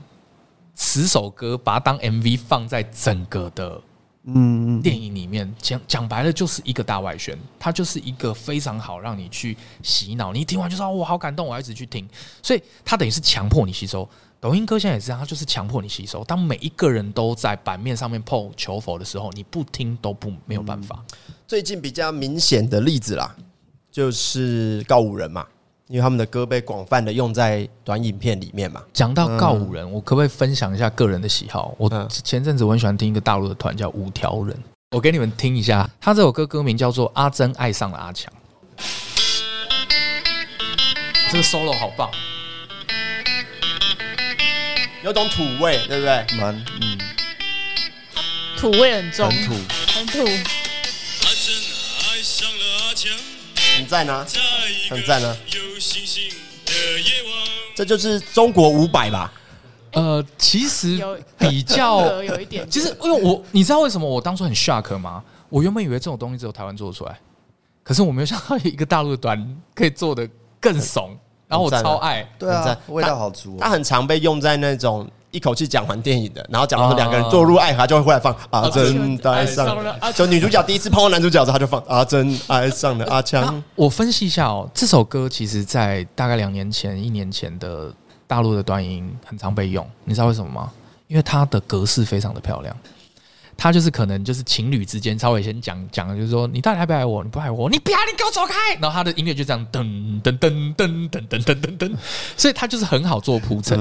[0.75, 3.81] 十首歌把它当 MV 放在整个的
[4.25, 12.07] 嗯电影里面，讲讲白了就是一个大外宣，它就是一个非常好让你去洗脑，你一听完就说我好感动，我要一直去听，
[12.43, 14.07] 所以它等于是强迫你吸收。
[14.41, 16.23] 抖音歌现在也是这样，它就是强迫你吸收。
[16.23, 20.99] 当每一个人都在版面上面 po 求佛的时候，你不听都不没有办法。
[21.47, 23.35] 最近比较明显的例子啦，
[23.91, 25.45] 就是告五人嘛，
[25.89, 28.81] 因为他们的歌被广泛的用在短影片里面嘛。
[28.91, 31.75] 讲到告五人，我可不可以分享一下个人的喜好？
[31.77, 34.57] 我前阵子我很喜欢听一个大陆的团叫五条人，
[34.89, 38.33] 我给你们听一下，他这首歌歌名叫做《阿珍爱上了阿强》，
[41.31, 42.09] 这个 solo 好棒。
[45.03, 46.37] 有种土味，对不对？
[46.37, 46.97] 蛮嗯，
[48.55, 49.53] 土味很重，很土，
[49.95, 50.25] 很土。
[53.77, 54.25] 很赞呢，
[54.89, 55.35] 很赞呢。
[57.75, 59.33] 这就是中国五百吧？
[59.93, 60.99] 呃，其实
[61.37, 62.69] 比较 有一点。
[62.69, 65.23] 其实因为我，你知道为什么我当初很 shock 吗？
[65.49, 67.19] 我原本以为这种东西只有台湾做得出来，
[67.81, 71.17] 可是我没有想到一个大陆的团可以做得更怂。
[71.51, 73.57] 然后我超爱，对啊，味道好足。
[73.59, 83.61] 它很常被用在那种一口气讲完电影的，然后讲完两个人堕入爱河，就会回来放阿珍爱上了，就女主角第一次碰到男主角之后，他就放阿珍爱上了阿强。
[83.75, 87.93] 我分析一下哦，这首歌其实在大概两年前、一年前的
[88.25, 90.71] 大陆的短音很常被用，你知道为什么吗？
[91.07, 92.73] 因为它的格式非常的漂亮。
[93.61, 97.23] 他就是可能就是情侣之间稍微先讲讲，就是说你到底爱不爱我？
[97.23, 98.73] 你不爱我，你不要，你给我走开。
[98.81, 99.83] 然后他的音乐就这样噔
[100.23, 101.95] 噔噔噔噔噔噔噔噔，
[102.35, 103.77] 所以他就是很好做铺陈。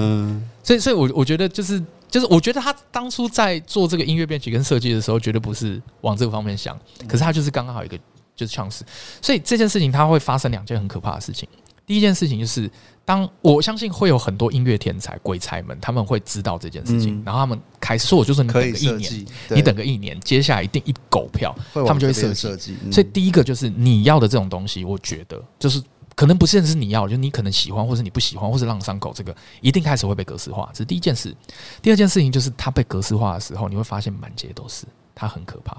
[0.62, 6.78] 所以，所以我我觉得就是就是我觉得他当初在做这个音乐编曲跟设计的时候，绝对不是往这个方面想。
[7.08, 7.98] 可是他就是刚刚好一个
[8.36, 8.84] 就是呛死。
[9.22, 11.48] 所以这件事情他会发生两件很可怕的事情。
[11.90, 12.70] 第一件事情就是，
[13.04, 25.82] 当我相信会有很多音乐天才、鬼才们，他们会知道这件事情，然后他们开始说：“我就是你等个一年，你等个一年，接下来一定一狗票，他们就会设计。”所以第一个就是你要的这种东西，我觉得就是
[26.14, 30.70] 可能不是是你要，就是你可能喜欢，或是你不喜欢，或是浪伤口，这个一定开始会被格式化。
[30.72, 31.34] 这是第一件事。
[31.82, 35.76] 第二件事情就是，它被格式化的时候，你会发现满街都是，它很可怕。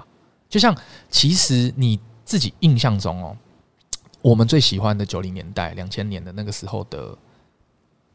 [0.50, 0.76] 就像
[1.08, 3.34] 其实你自己印象中哦。
[4.22, 7.16] 我们最喜欢的九零年代、两千年的那个时候的，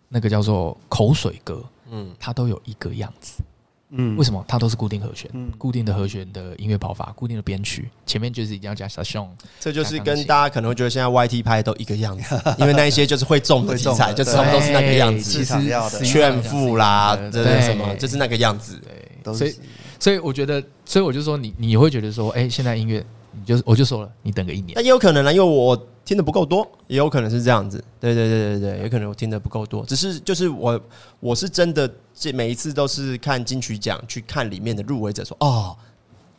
[0.08, 3.44] 那个叫做口水歌，嗯，它都有一个样子，
[3.90, 4.44] 嗯，为什么？
[4.48, 9.30] 它都是固定和弦，嗯，固定的和弦的音乐跑法，固定的编曲，前面就是一定要加小熊。
[9.60, 17.94] 这就是跟大家可能会觉得现在 YT 拍都一个样子，因为那一些就是会中的题材，就是差不多是那个样子，其实炫富啦，这是什么？
[17.96, 18.82] 就是那个样子，
[19.24, 19.56] 对，所以，
[20.00, 25.88] 所以我觉得，所以我就说，你你会觉得说，哎，现在音乐，你就我就说了，你等个一年，那也有可能呢，因为我。
[26.08, 27.84] 听的不够多，也有可能是这样子。
[28.00, 29.84] 对对对对对，有可能我听的不够多。
[29.84, 30.80] 只是就是我
[31.20, 35.76] 我是真的，这每一次都是看金曲奖去看里面的入围者说，哦，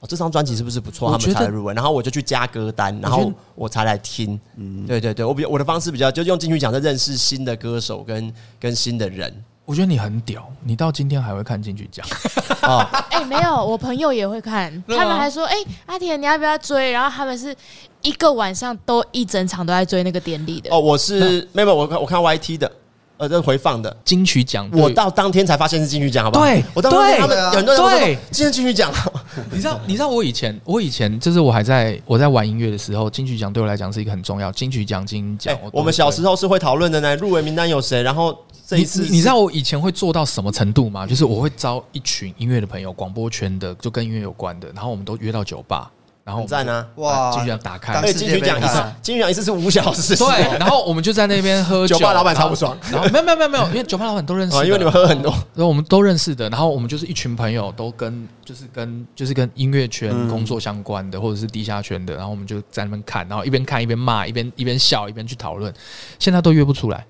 [0.01, 1.13] 哦这张专辑是不是不错？
[1.13, 4.41] 他们才入围，然后我就去加歌单，然后我才来听。
[4.57, 9.45] 嗯，对对对，我比我的方式比较，就是用金曲奖在认识新的歌手跟跟新的人。
[9.69, 12.07] 我觉得你很屌，你到今天还会看金曲奖
[12.67, 12.89] 啊？
[13.11, 15.55] 哎，没有，我朋友也会看，他们还说，哎，
[15.85, 16.91] 阿田你要不要追？
[16.91, 17.55] 然后他们是
[18.01, 20.71] 一个晚上都一整场都在追那个典礼的。
[20.71, 22.73] 哦，我是没有，我看我看 YT 的，
[23.19, 26.45] 呃，这回放的金曲奖，我到当天才发现是金曲奖，好不好？
[26.45, 28.93] 对，我当天他们很多人说对，今天金曲奖，
[29.51, 29.81] 你知道？
[29.87, 34.53] 你知道我以前，我以前就是我还在我在玩音乐的时候，金曲奖对我来讲是一个很重要。
[34.53, 37.17] 金曲奖、金奖，我们小时候是会讨论的呢。
[37.17, 38.01] 入围名单有谁？
[38.05, 38.37] 然后
[38.69, 41.05] 这一次，你知道我以前会做到什么程度吗？
[41.05, 45.91] 就是我会招一群音乐的朋友，广播圈的，就跟音乐有关的，然后我们都约到酒吧。
[46.29, 47.31] 然后在呢，哇！
[47.33, 50.59] 金曲奖打开，对，金曲奖一次，金曲奖一次是五小时，对。
[50.59, 52.77] 然后我们就在那边喝酒，酒吧老板超不爽。
[52.93, 56.47] 然后没有没有没有没有，因为 酒吧老板都认识，因为你们喝很多，然后我们都认识的。
[56.51, 62.15] 然后我们就是一群朋友，都跟就是跟就是跟音乐圈工作相关的，或者是地下圈的。
[62.15, 65.73] 然后我们就在那边看，然后一边看一边骂，一边一边笑，一边去讨论。
[66.19, 67.07] 现在都约不出来，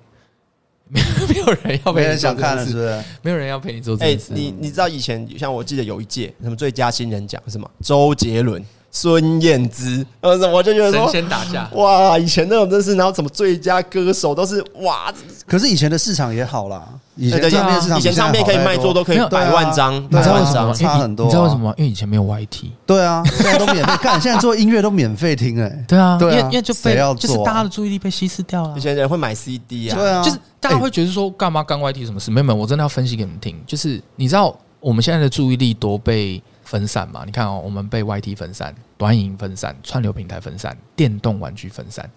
[0.88, 3.02] 没 没有人要陪你想看了，是不是？
[3.22, 4.32] 没有人要陪你做这件事。
[4.32, 7.68] 你你知道以前像我记得有一届什么最佳新人奖是吗？
[7.82, 8.64] 周杰伦。
[8.90, 15.12] 孙燕姿，呃，我就觉得说神仙打架哇，以前那种真是，然后什么最佳歌手都是哇，
[15.46, 16.82] 可是以前的市场也好啦，
[17.14, 21.26] 以前唱片市场，以前唱片可以卖座都可以百万张，百万张差很多。
[21.26, 21.74] 你知道为什么吗？
[21.76, 22.70] 因为以前没有 YT。
[22.86, 25.84] 对啊，现在都免费看，现在做音乐都免费听哎。
[25.86, 28.74] 对啊，因为因为就被就是大家的注意力被稀释掉了。
[28.76, 32.30] 以前人会买 CD 啊，对啊，就是大家会觉得说干嘛干 YT 什么事？
[32.30, 36.42] 没有没有，我真的要分析给你们听，就是你知道我们现在的注意力多被。
[36.68, 37.22] 分散嘛？
[37.24, 42.08] 你看哦，我们被 YT 分散，短影分散，串流平台分散，电动玩具分散，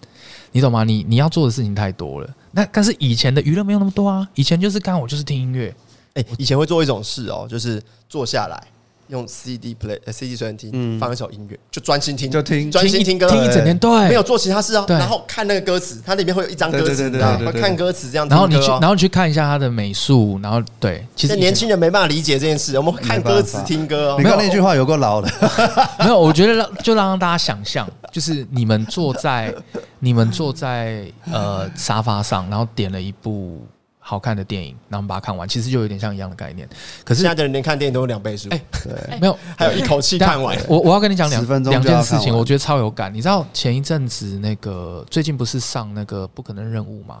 [0.52, 0.84] 你懂吗？
[0.84, 2.28] 你你要做的事情太多了。
[2.50, 5.74] 那但是以前的娱乐没有那么多啊，以前就是刚我就是听音乐，
[6.12, 8.62] 哎，以前会做一种事哦，就是坐下来。
[9.08, 14.84] 用 CD play、CD 随身听，放一首音乐，就专心听，就听，专心听歌，听一整天，对，没有做其他事哦。
[14.88, 18.28] 然后看那个歌词，它里面会有一张歌词，对对对，看歌词这样。
[18.28, 24.16] 然后你去，然后你去看一下它的美术，然后对，其实年轻人没办法理解这件事，我们看歌词听歌哦。
[24.18, 25.30] 你刚那句话有够老的，
[26.00, 29.54] 没有，我觉得让就让大家想象，就是你们坐在
[29.98, 33.60] 你们坐在呃沙发上，然后点了一部。
[34.04, 36.68] 好看的电影，然后我们把它看完，其实就有点像一样的概念。
[37.04, 40.58] 可是现在的人连看电影都有两倍速，哎，对，没有，还有一口气看完。
[40.68, 43.14] 我我要跟你讲两两件事情，我觉得超有感。
[43.14, 47.20] 你知道前一阵子那个最近不是上那个不可能任务吗？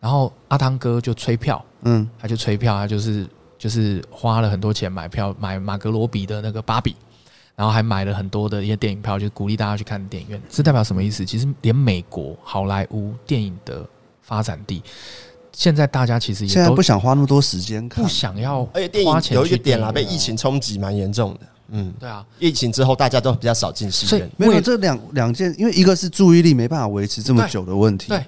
[0.00, 6.96] 然后阿汤哥就催票，嗯，他就催票，他就是就是花了很多钱买票，买马格罗比的那个芭比，
[7.54, 10.42] 然后还买了很多的一些电影票，就鼓励大家去看电影院。
[10.48, 11.26] 这代表什么意思？
[11.26, 13.86] 其实连美国好莱坞电影的
[14.22, 14.82] 发展地。
[15.52, 18.68] 现在大家其实也现在不想花那么多时间看，不想要。
[18.72, 21.40] 而且电影有一个点啦，被疫情冲击蛮严重的。
[21.70, 24.30] 嗯，对啊，疫情之后大家都比较少进戏院。
[24.36, 28.08] 没有这两两件，因为一个是注意力没办法维持这么久的问题。
[28.08, 28.24] 对，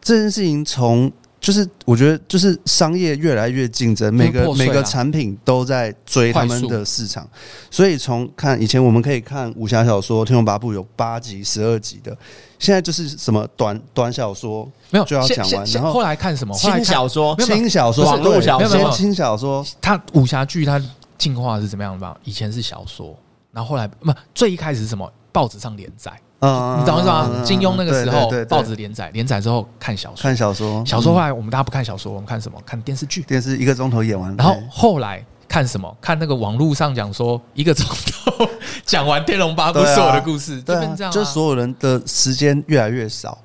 [0.00, 1.10] 这件事情从。
[1.40, 7.28] 就是我觉得，就是商业越来越竞争，每个每个产品都在追他们的市场，
[7.70, 12.16] 所以从看以前我们可以看武侠小说《天龙八部》有八集、十二集的，
[12.58, 16.52] 现在就是什么短短小说没有就要讲完，然后后来看什么？
[16.56, 20.82] 轻小说、轻小说、网络小说、轻小说，它武侠剧它
[21.16, 22.00] 进化是怎么样的？
[22.00, 22.18] 吧？
[22.24, 23.16] 以前是小说，
[23.52, 25.10] 然后后来不最一开始是什么？
[25.32, 26.12] 报纸上连载。
[26.40, 27.42] 嗯，你懂我意思吗？
[27.44, 32.56] 金庸那个时候，报纸连载，连载之后看小说，看小说，小说后来我们大家不看小说，我们看什么？
[32.64, 34.32] 看电视剧，电视一个钟头演完。
[34.36, 35.92] 然后后来看什么？
[36.00, 38.48] 看那个网络上讲说，一个钟头
[38.84, 43.36] 讲完《天龙八部》所有的故事，就变这样，就所有人的时间越来越少。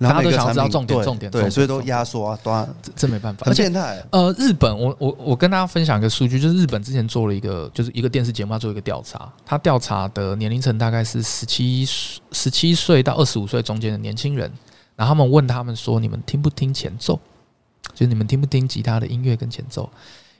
[0.00, 4.00] 大家都想知道重点，重点对，所以都压缩啊，端这没办法，很变态。
[4.10, 14.48] 呃，日本，我我我跟大家分享一个数据，就是日本之前做了一个，就是一个电视节目，他做一个调查，他调查的年龄层大概是十七十七岁到二十五岁中间的年轻人，
[14.94, 17.18] 然后他们问他们说，你们听不听前奏？
[17.92, 19.90] 就是你们听不听吉他的音乐跟前奏？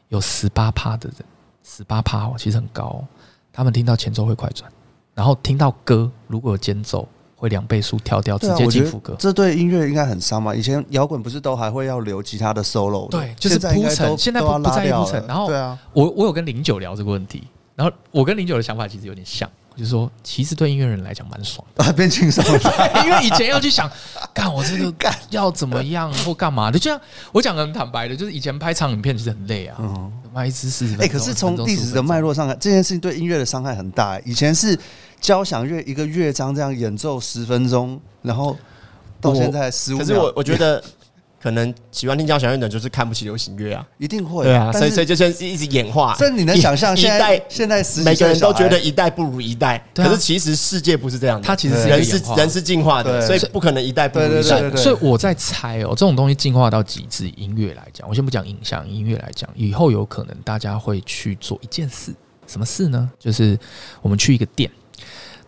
[0.08, 1.24] 有十八趴的人，
[1.64, 3.04] 十八趴哦，其实很高哦，
[3.52, 4.70] 他们听到前奏会快转，
[5.14, 7.08] 然后听到歌如果有间奏。
[7.38, 9.14] 会两倍速跳掉，直接进副歌。
[9.16, 10.52] 这对音乐应该很伤嘛？
[10.52, 13.08] 以前摇滚不是都还会要留吉他的 solo？
[13.08, 14.18] 对，就是铺陈。
[14.18, 15.24] 现在不不在意铺陈。
[15.28, 17.46] 然后，对啊，我我有跟零九聊这个问题，
[17.76, 22.60] 然后我跟零九的想法其实有点像，就是说，其实对音乐人来讲蛮爽的， 变轻松了。
[23.06, 23.88] 因为以前要去想，
[24.34, 29.78] 干我这个 干要怎么样或干嘛的，就像我讲的很坦白的，就是以前拍长影片其实很累啊，
[30.34, 31.06] 拍一支四十分钟。
[31.06, 34.18] 哎，可是从历史的脉络上看，这件事情对音乐的伤害很大。
[34.24, 34.76] 以前是。
[35.20, 38.56] 交响乐一个乐章这样演奏十分钟，然后
[39.20, 40.06] 到现在十五秒。
[40.06, 40.82] 可是我我觉得，
[41.40, 46.16] 可能喜欢听交响乐的人就是看不起流行乐啊，一定会对啊，所以所以就先一直演化。
[46.18, 54.76] 这你能想象，现在现在每个人都觉得一代不如一代，可是其实世界不是这样的，它其实人是人是进化的，所以不可能一代不如一代。
[54.76, 62.12] 所以我在猜哦，这种东西进化到极致，音乐来讲，我先不讲影像，音乐来讲，以后有可能大家会去做一件事，
[62.48, 63.08] 什么事呢？
[63.18, 63.56] 就是
[64.02, 64.68] 我们去一个店。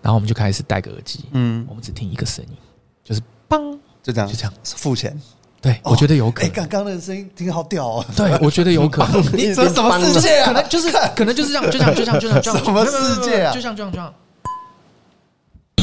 [0.02, 2.56] 然后我们就开始戴个耳机，嗯，我们只听一个声音，
[3.04, 5.18] 就是嘣，就这样，就这样，付钱，
[5.60, 6.48] 对，我觉得有可能。
[6.48, 8.06] 哎，刚刚那个声音听好屌哦。
[8.16, 9.22] 对，我觉得有可能。
[9.36, 10.46] 你这什么世界啊？
[10.46, 12.64] 可能就是，可能就是这样， 就像，就像，就像这样。
[12.64, 13.52] 什么世界啊？
[13.52, 14.14] 就像这样，这样。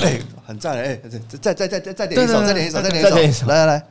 [0.02, 1.00] 哎，很赞哎！
[1.42, 3.84] 再再再再再点一首，再点一首，再点一首，来来来。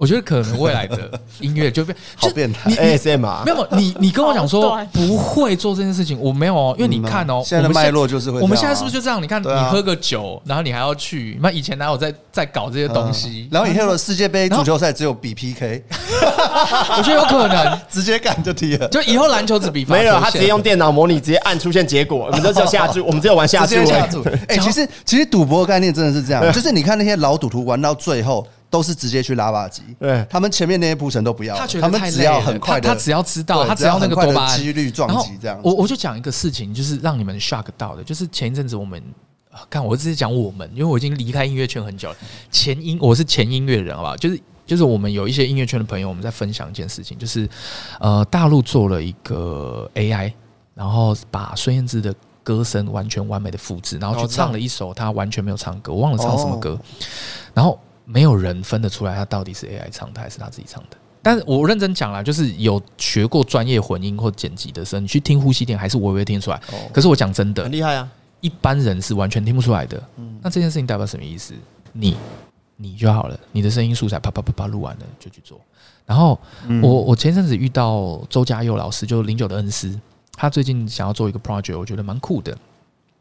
[0.00, 1.10] 我觉得可能未来的
[1.40, 9.22] 音乐就变 好变态，ASMR，没有你，你跟我讲说不会做这件事情，我没有哦，因为你看哦，现在的脉络就是会，我们现在是不是就这样？
[9.22, 13.46] 你看，你喝个酒，然后你还要去，那以前哪有在在搞这些东西？
[13.52, 15.84] 然后以后的世界杯足球赛只有比 PK，
[16.96, 17.78] 我觉得有可能。
[17.90, 23.76] 直接干就踢了，就以后篮球只比没有，他直接用电脑模拟，直接按出现结果，我们都只有下注， 我们只有玩下注。
[24.48, 28.46] 哎，其实其实赌博概念真的是这样，就是你看那些老赌徒玩到最后。
[28.70, 35.58] 都是直接去拉瓦机，对，他们前面那些铺陈都不要，他们只要很快的，他只要知道，他只要那个多巴胺几率撞击这样。
[35.60, 39.02] 我我就讲一个事情，就是让你们 shock 到的，就是前一阵子我们，
[39.68, 42.16] 看我只是讲我们，因为我已经离开音乐圈很久了。
[42.52, 44.16] 前音我是前音乐人，好不好？
[44.16, 47.48] 就是就是我们有一些音乐圈的朋友，我们在分享一件事情，就是
[47.98, 50.32] 呃，大陆做了一个 AI，
[50.76, 56.78] 然后把孙燕姿的歌声完全完美的复制，然后去唱了一首他完全没有唱歌，我忘了唱什么歌，
[57.52, 57.76] 然后。
[58.12, 60.96] 没有人分得出来，他到底是 AI 唱的还是他自己唱的。
[61.22, 66.60] 但是我认真讲啦，就是有学过专业混音或剪辑的时候，你去听呼吸点，还是微微听出来。
[66.92, 68.10] 可是我讲真的，很厉害啊！
[68.40, 70.02] 一般人是完全听不出来的。
[70.40, 71.52] 那这件事情代表什么意思？
[71.92, 72.16] 你
[72.76, 75.60] 你就好了，你的声音素材啪啪啪啪录完了就去做。
[76.06, 76.40] 然后
[76.82, 79.94] 我我前阵子遇到周家佑老师，就零九的恩师，
[80.32, 82.56] 他最近想要做一个 project，我觉得蛮酷的。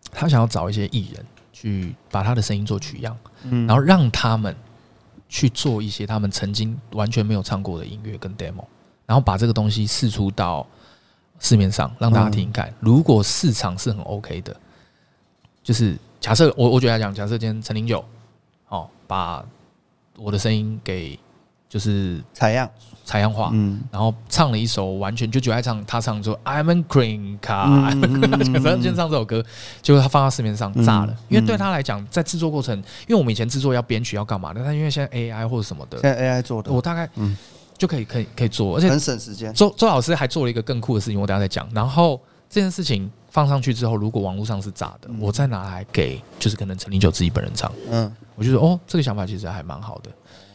[0.09, 3.15] 他想要找一些艺人去把他的声音做取样，
[3.67, 4.55] 然后让他们。
[5.29, 8.65] 去做一些他们曾经完全没有唱过的音乐跟 demo，
[9.05, 10.67] 然后把这个东西试出到
[11.39, 12.73] 市面上，让大家听听看。
[12.79, 14.59] 如果市场是很 OK 的，
[15.63, 18.03] 就是假设我我觉得来讲，假设今天陈零九，
[18.67, 19.45] 哦，把
[20.17, 21.17] 我的声音给
[21.69, 22.69] 就是采样。
[23.09, 27.99] 采样化，嗯，然后唱了一首完全就就爱唱，他唱说 I'm a green card，
[28.61, 29.43] 反正先唱这首歌，
[29.81, 31.15] 结果他放到市面上炸了。
[31.27, 37.35] 因为对他来讲，在制作过程，因为我们以前制作要编曲要干嘛的，但因为现在 AI 或者什么的，现在 AI 做的，我大概嗯
[37.79, 39.51] 就可以可以可以做，而且很省时间。
[39.55, 41.67] 周周老师还做了一个更酷的事情，我等下再讲。
[41.73, 50.11] 然后这件事情放上去之后，如果网络上是炸的，我再拿来给就是可能陈零九自己本人唱，嗯，我就说哦，这个想法其实还蛮好的。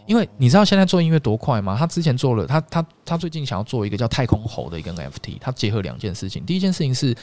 [0.07, 1.77] 因为你知道现在做音乐多快吗？
[1.79, 6.45] 他之前做了，他他他最近想要做一个叫太空猴的一个 NFT，他结合两件事情。
[6.45, 7.17] 第一件事情是，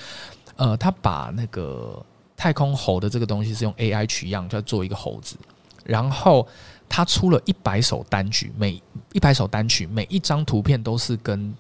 [0.56, 2.04] 呃，他把那个
[2.36, 5.36] 太空猴的这个东西是用 AI 取样，叫做一个猴子。
[5.84, 6.48] 然后
[6.88, 8.82] 他出了一百首单曲，每
[9.14, 11.54] 一百首单曲每一张图片都是跟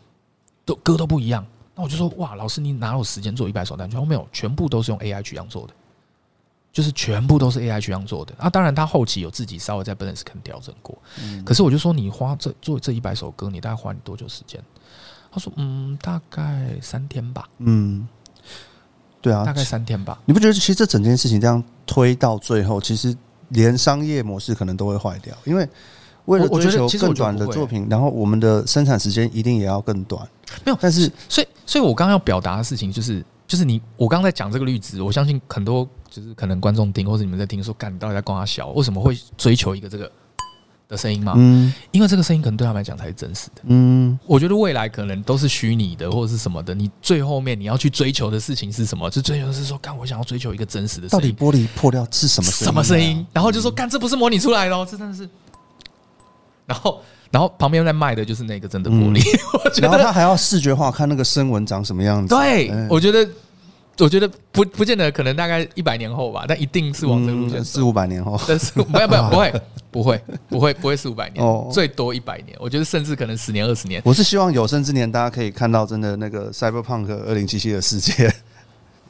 [0.65, 1.45] 都歌都不一样。
[1.75, 3.97] 那我就说，哇，老师你哪有时间做一百首单曲？
[3.97, 5.73] 哦，没有，全部都是用 AI 取样做的。
[6.73, 8.49] 就是全部都是 AI 去这样做的啊！
[8.49, 10.97] 当然，他后期有自己稍微在 balance 可能调整过。
[11.45, 14.61] 可是我就说，你花这做这一百首歌，你大概花你多久时间？
[15.31, 17.47] 他说，嗯，大概三天吧。
[17.59, 18.07] 嗯，
[19.21, 20.19] 对啊，大概三天吧。
[20.25, 23.15] 你不觉得其实这整件事情这样推到最后，其实
[23.49, 25.35] 连商业模式可能都会坏掉？
[25.43, 25.67] 因为
[26.25, 30.25] 为了追求更短的作品，然后我们的生产时间一定也要更短。
[30.63, 35.85] 没有，但是，所以，所以我刚刚要表达的事情就是，就是你，我刚刚在讲这个例子，我相信很多。
[36.09, 40.11] 就是可能观众听，或者你们在听说，干你到底在光他小，为什么会追求一个这个
[40.89, 41.33] 的声音吗？
[41.37, 43.61] 嗯，因为这个声音可能对他们来讲才是真实的。
[43.63, 46.75] 嗯，我觉得未来可能都是虚拟的，或者是什么的。
[46.75, 49.09] 你最后面你要去追求的事情是什么？
[49.09, 51.07] 就追求的是说，干我想要追求一个真实的。
[51.07, 52.65] 到底玻璃破掉是什么声音？
[52.65, 53.25] 什么声音？
[53.31, 55.29] 然后就说，干这不是模拟出来的哦，这真的是。
[56.65, 59.21] 然后，然后旁边在卖的就是那个真的玻璃。
[59.63, 62.35] 我觉得然后他还要视觉化看那个声纹长什么样子。
[62.35, 63.27] 对，我觉得。
[63.99, 68.39] 我觉得不不见得，可能大概一百年后吧，但一定是往这个路线，四五百年后。
[68.47, 72.57] 但是不要不要不会 不会不会不会四五百年，最多一百年。
[72.59, 74.01] 我觉得甚至可能十年二十年。
[74.03, 78.33] 我是希望有生之年，大家可以看到真的那个 Cyberpunk 二零七七的世界。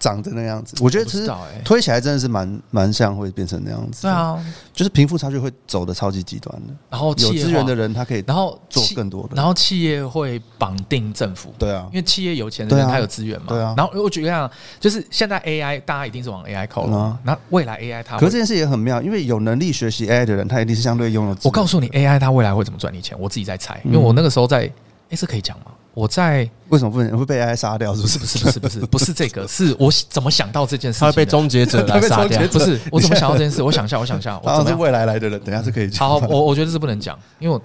[0.02, 1.32] 长成那样子，我觉得其实
[1.64, 4.02] 推起来真的是蛮蛮像会变成那样子。
[4.02, 6.74] 对啊，就是贫富差距会走的超级极端的。
[6.90, 9.30] 然后有资源的人他可以，然后做更多的。
[9.36, 11.54] 然后企业会绑定政府。
[11.60, 13.48] 对啊，因为企业有钱的人他有资源嘛。
[13.50, 13.74] 对啊。
[13.78, 17.20] 然后我举个样，就是现在 AI 大家一定是往 AI 靠了。
[17.24, 21.38] 那未来 AI 它，可是这件事也很妙，因为有能力学习 AI 的人，他一定是相对拥有。
[21.44, 23.16] 我告诉你，AI 它未来会怎么赚你钱？
[23.20, 24.64] 我自己在猜，因为我那个时候在，
[25.10, 25.66] 哎，这可以讲吗？
[25.94, 27.94] 我在为什么不能会被 AI 杀掉？
[27.94, 28.18] 是不是？
[28.20, 31.06] 不是不是不是不是这个， 是我怎么想到这件事情？
[31.06, 32.42] 他会被终结者来杀掉？
[32.48, 33.62] 不是，我怎么想到这件事？
[33.62, 36.00] 我想一下，我想一下，我 是未来来的人，等下是可以讲。
[36.00, 37.62] 好，我我觉得是不能讲，因为我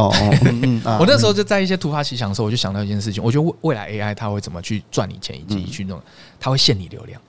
[0.00, 0.12] 哦，
[0.98, 3.22] 我那时候就在一些突发奇想的时候，我就想到一件事情。
[3.22, 6.00] 我觉得未未来 AI 它会怎么去赚你钱，以及去弄，
[6.40, 7.20] 它会限你流量，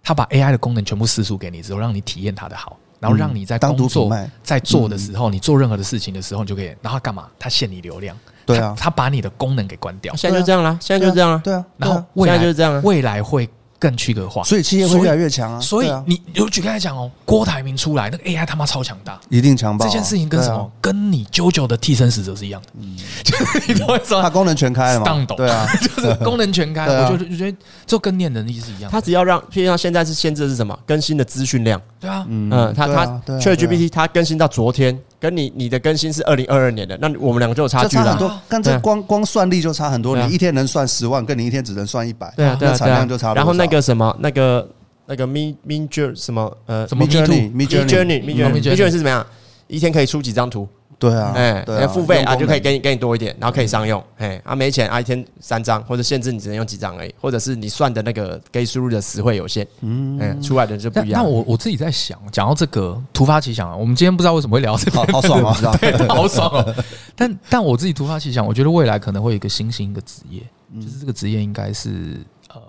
[0.00, 2.78] 它把 AI 的功能全部释出给你之后，让你体验它的好。
[3.00, 4.08] 然后让你在工作
[4.42, 7.26] 在做的时候，你做任何的事情的时候，你就可以，然后干嘛？
[7.38, 10.14] 他限你流量，对啊，他把你的功能给关掉。
[10.14, 11.64] 现在就这样了，现在就这样了，对啊。
[11.76, 13.48] 然后未来就是这样，未来会。
[13.80, 15.58] 更区隔化，所以企业会越来越强啊。
[15.60, 19.86] 所以你有举个来讲哦，郭台铭出来，那个 AI 他妈超强大，一定强爆。
[19.86, 20.70] 这件事情跟什么？
[20.80, 22.68] 跟你 JoJo 的替身使者是一样的。
[22.78, 22.96] 嗯，
[23.66, 24.22] 你懂我意思吗？
[24.22, 25.24] 它功能全开了嘛？
[25.36, 26.84] 对啊， 就是功能全开。
[26.84, 28.90] 我觉得，我觉得就跟念能力是一样。
[28.90, 30.78] 他只要让，譬如像现在是限制的是什么？
[30.86, 31.80] 更新的资讯量。
[31.98, 33.06] 对啊，嗯，他他
[33.38, 34.98] ChatGPT 它更新到昨天。
[35.20, 38.04] 跟你你的更新是二零二二年的，那我们两个就有差距了。
[38.04, 40.16] 差很多，但这光光算力就差很多。
[40.16, 43.34] 你一天能算十万，跟你一天只能算一百，对啊，那产量就差。
[43.34, 44.66] 然后那个什么，那个
[45.04, 49.24] 那个 Mi Midjourney 什么呃什么 Midjourney Midjourney Midjourney 是怎么样？
[49.68, 50.66] 一天可以出几张图？
[51.00, 61.22] 对啊，哎，付费啊就可以给你给你多一点，然后可以商用，哎，啊没钱啊一天三张或者限制你只能用几张而已，或者是你算的那个给输入的词汇有限，嗯，出来的就不一样。
[61.22, 66.84] 那我我自己在想，讲到这个突发奇想啊，我们今天不知道为什么会聊这个，好爽啊， 对， 好爽哦。
[67.16, 70.42] 但但我自己突发奇想，我觉得未来可能会有一个新兴的职业，
[70.78, 72.18] 就是这个职业应该是
[72.50, 72.60] 呃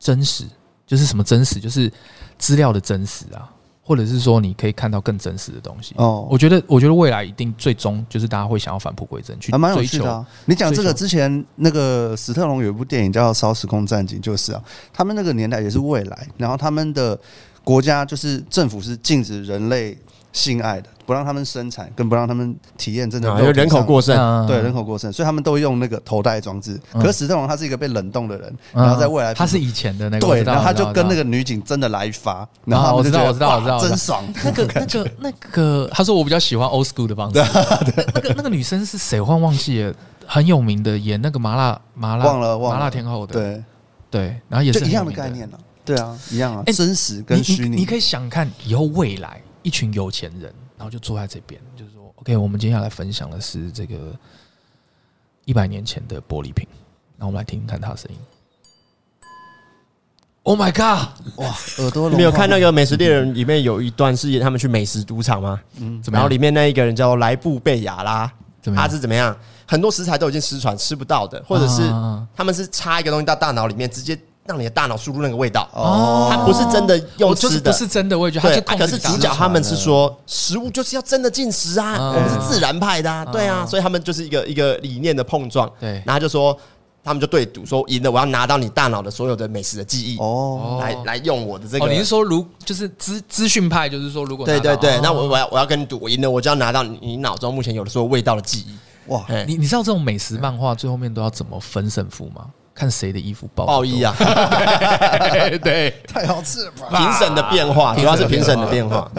[0.00, 0.44] 真实，
[0.84, 1.88] 就是什么真实，就是
[2.38, 3.48] 资料的真实啊。
[3.88, 6.28] 或者是说，你可以看到更真实的东西哦。
[6.30, 9.52] 我觉得，我觉得未来一定最终就是大家会想要返璞归真去追求。
[9.52, 10.26] 还蛮有趣的啊。
[10.44, 14.62] 你讲这个之前，那个史特龙有一部电影叫《烧时空战警》，就是啊，
[14.92, 17.18] 他们那个年代也是未来，然后他们的
[17.64, 19.96] 国家就是政府是禁止人类
[20.32, 20.88] 性爱的。
[21.06, 23.30] 不让他们生产，更不让他们体验真的。
[23.40, 26.78] 因为人口过剩，对人口过剩，所以他们都用那个头戴装置。
[26.92, 34.22] 可是史特龙他是一个被冷冻的人，然后在未来他是以前的那个，对，然后他就跟那个女警真的来一发，然后我知道，我知道，我知道，真爽。
[34.44, 37.38] 那个 那个那个，他说我比较喜欢 old school 的方式。
[38.14, 39.18] 那个那个女生是谁？
[39.18, 39.94] 我忘忘记了，
[40.26, 43.64] 很有名的，演那个麻辣麻辣忘了麻辣天后的，对
[44.10, 45.58] 对，然后也是一样的概念了。
[45.86, 47.76] 对啊，一样啊，真实跟虚拟。
[47.76, 50.52] 你可以想看以后未来一群有钱人。
[50.78, 54.14] 然后就坐在这边，就是说，OK，我们接下来分享的是这个
[55.44, 56.64] 一百年前的玻璃瓶，
[57.16, 58.16] 那我们来听听看他的声音。
[60.44, 61.08] Oh my god！
[61.34, 65.60] 哇，耳朵，你没有看那个《美食猎人》里面有一段是他们去美食赌场吗？
[65.80, 68.32] 嗯，然后里面那一个人叫莱布贝亚拉，
[68.62, 69.36] 他是怎么样？
[69.66, 71.82] 很多食材都已经失传，吃不到的，或者是
[72.36, 74.16] 他们是插一个东西到大脑里面直接。
[74.48, 78.40] 让你的大脑输入那个味道哦，它不是真的用吃的，不是真的味觉。
[78.40, 85.70] 对，可是主角他们是说，食物就是要真的进食啊，我们是自然派的，啊，对啊，所以他们就是一个一个理念的碰撞。
[85.78, 86.58] 对，然后就说
[87.04, 91.86] 他们就对赌，说赢了我要拿到你大脑的所有的美食的记忆哦，来来用我的这个。
[91.86, 98.74] 你是说如就是资资讯派，就是说如果对对对，那我我要我要跟你赌，我赢了我就要拿到你脑中目前有的所有味道的记忆。
[99.12, 102.46] 哇，你你知道这种美食漫画最后面都要怎么分胜负吗？
[102.78, 104.14] 看谁的衣服爆爆衣啊！
[105.60, 106.96] 对，太好吃了吧！
[106.96, 109.10] 评审的变化，主要是评审的变化。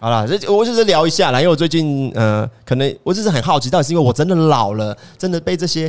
[0.00, 5.88] 好了，这我就是聊一下啦，因为我最近呃，可能我只是很好奇，到底是因为我真的老了，真的被这些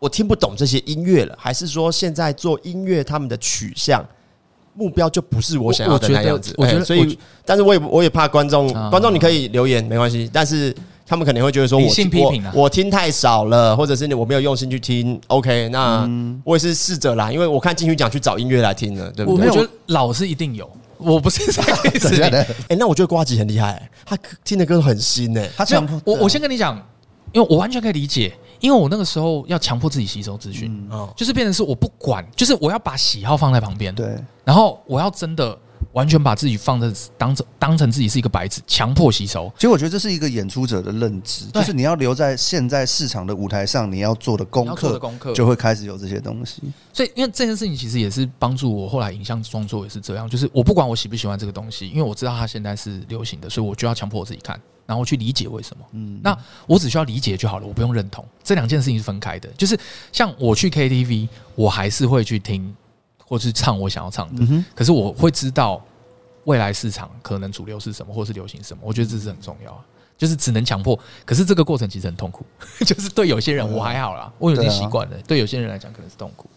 [0.00, 4.04] 我听不懂这些音乐了，还是说现在做音乐他们的取向
[4.74, 6.52] 目标就不是我想要的那样子？
[6.58, 10.74] 我觉得，所以，但是我也我也怕观众，观众你可以留言没关系，但是。
[11.06, 15.20] 他们可能会觉得说我我我听太少了，或者是我没有用心去听。
[15.28, 16.08] OK，那
[16.42, 19.48] 我也是试着啦，因为我看金曲奖去找音乐来听了，对不对？
[19.48, 22.20] 我觉得老是一定有， 我不是这个意思。
[22.68, 25.48] 哎，那我觉得瓜吉很厉害，他听的歌很新诶。
[25.56, 26.76] 他强迫我，我先跟你讲，
[27.32, 35.56] 因为我完全可以理解，因为我那个时候要强迫自己吸收资讯，就是变成是我不管，就是我要把喜好放在旁边，对，然后我要真的。
[35.96, 39.50] 完全把自己放在当成当成自己是一个白纸，强迫吸收。
[39.56, 46.60] 其实我觉得这是一个演出者的认知，就是你要留在现在市场的舞台上，你要做的功课，功课就会开始有这些东西。
[46.92, 55.82] 所以，因为这件事情其实也是帮助我后来影像创作也是这样，就是我不管我喜不喜欢这个东西，因为我知道它现在是流行的，所以我就要强迫我自己看，然后去理解为什么。
[55.92, 56.36] 嗯，那
[56.66, 58.22] 我只需要理解就好了，我不用认同。
[58.44, 59.74] 这两件事情是分开的，就是
[60.12, 62.76] 像我去 KTV，我还是会去听。
[63.28, 65.82] 或是唱我想要唱的，嗯、可是我会知道
[66.44, 68.80] 未来市场可能主流是什么，或是流行什么。
[68.84, 69.84] 我觉得这是很重要啊，
[70.16, 70.96] 就是只能强迫。
[71.24, 72.46] 可是这个过程其实很痛苦，
[72.86, 75.14] 就是对有些人我还好啦，我已经习惯了。
[75.16, 76.48] 对，啊、对有些人来讲可能是痛苦。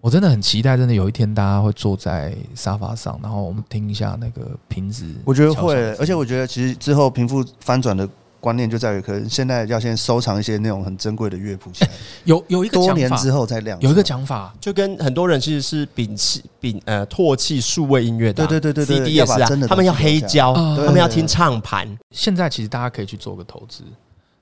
[0.00, 5.04] 我真的很期待，真的有一天大家会坐在沙发上，然后我们听一下那个瓶子。
[5.24, 8.08] 我觉得会，而且我觉得其实之后贫富翻转的。
[8.40, 11.90] 观念就在于，可能现在要先收藏一些那种很珍贵的乐谱起来。
[12.24, 18.46] 有有一个多年之后再亮，有一个讲法，就跟很多人其实是摒弃、摒呃唾弃数位音乐的。
[18.46, 21.86] 对对对对，CD 也是啊，他们要黑胶，他们要听唱盘。
[22.10, 23.84] 现在其实大家可以去做个投资，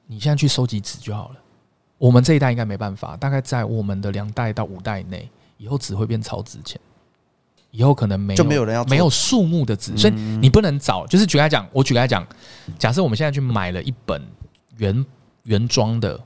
[0.06, 1.34] 你现在去收集纸就好了。
[1.98, 6.80] 我们这一代应该没办法，大概在我们的两代到五代内，以后纸会变超值钱。
[7.70, 11.06] 以后可能没有就没有人要没有树木的纸，所以你不能找。
[11.06, 12.26] 就是举个来讲，我举个来讲，
[12.78, 14.22] 假设我们现在去买了一本
[14.76, 15.06] 原
[15.42, 16.18] 原装的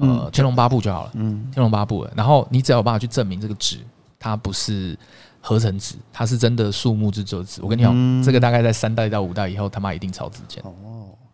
[0.00, 3.78] 呃《天龙八部》就好了，嗯，《天龙八部》，然后你只要有办法去证明这个纸
[4.18, 4.98] 它不是
[5.40, 7.60] 合成纸，它是真的树木制作纸。
[7.62, 10.72] 我跟你讲，这个大概在三代到五代以后，他妈一定超值钱哦。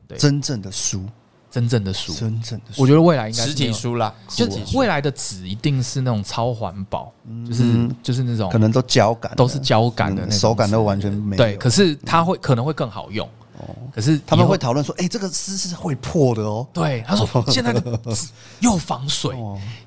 [0.08, 1.04] 对，真正的书。
[1.52, 7.12] 真正的书，真正的书，我觉得未来应该实体书啦，就未来的纸一定是那种超环保，
[7.46, 7.62] 就是
[8.02, 11.42] 就是那种可能都胶感，都是胶感的，手感都完全没有。
[11.42, 13.28] 对，可是它会可能会更好用。
[13.58, 16.66] 哦，可是他们会讨论说，哎，这个丝是会破的哦。
[16.72, 17.80] 对，他说 现在的
[18.14, 18.28] 纸
[18.60, 19.36] 又防水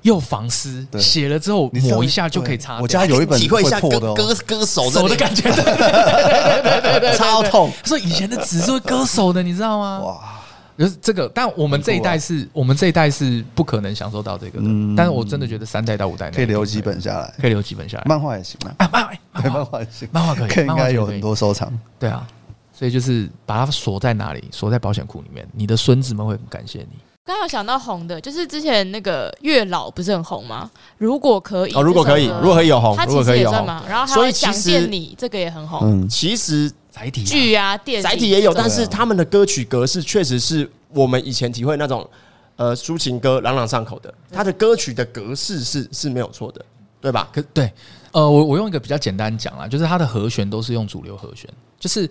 [0.02, 2.80] 又防湿，写了之后抹一下就可以擦。
[2.80, 7.72] 我家有一本 体会一下割割割手手的感觉， 对对对，超痛。
[7.84, 9.98] 所以以前的纸是会割手的，你知道吗？
[10.04, 10.32] 哇。
[10.78, 14.66] 就是这个，但我们这一代是我们这一代是不可能享受到这个的。
[14.96, 18.04] 但是我真的觉得三代到五代可以留几本下来，可以留几本下来。
[18.04, 19.10] 漫画也行啊，漫画
[19.50, 21.72] 漫画也行，漫画可以，应该有很多收藏。
[21.98, 22.26] 对啊，
[22.72, 25.48] 所以就是把它锁在哪里，锁在保险库里面。
[25.54, 26.98] 你的孙子们会很感谢你。
[27.24, 30.70] 刚刚想到红的，就是之前那个月老不是很红吗？
[30.98, 33.82] 如果可以哦，如果可以，如果可以有红，它其实也算嘛。
[33.88, 35.80] 然后还有想见你，这个也很红。
[35.82, 36.70] 嗯，其实。
[36.96, 42.08] 载体剧啊，电载体也有，但是他们的歌曲格式确实是我们以前体会那种
[42.56, 46.64] 呃抒情歌朗朗上口的，他的歌曲的格式是是没有错的，
[46.98, 47.28] 对吧？
[47.34, 47.70] 可对，
[48.12, 52.08] 呃，我我用一个比较简单讲啦，就是它的和弦都是用主流和弦，就是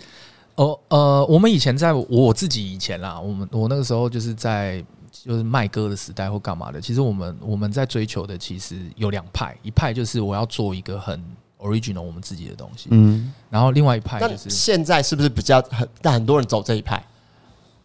[0.54, 11.20] 哦呃，我们以前在我自己以前啦，我们我那个时候就是在就是卖歌的时代或干嘛的，其实我们我们在追求的其实有两派，一派就是我要做一个很。
[11.66, 17.04] Original 我们自己的东西，嗯，然后另外一派就是现在是不是比较很，但很多人走这一派，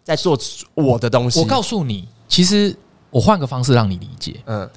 [0.04, 0.38] 在做
[0.74, 1.40] 我的东西。
[1.40, 2.76] 我告诉你，其实
[3.10, 4.68] 我换个方式让你理解，嗯，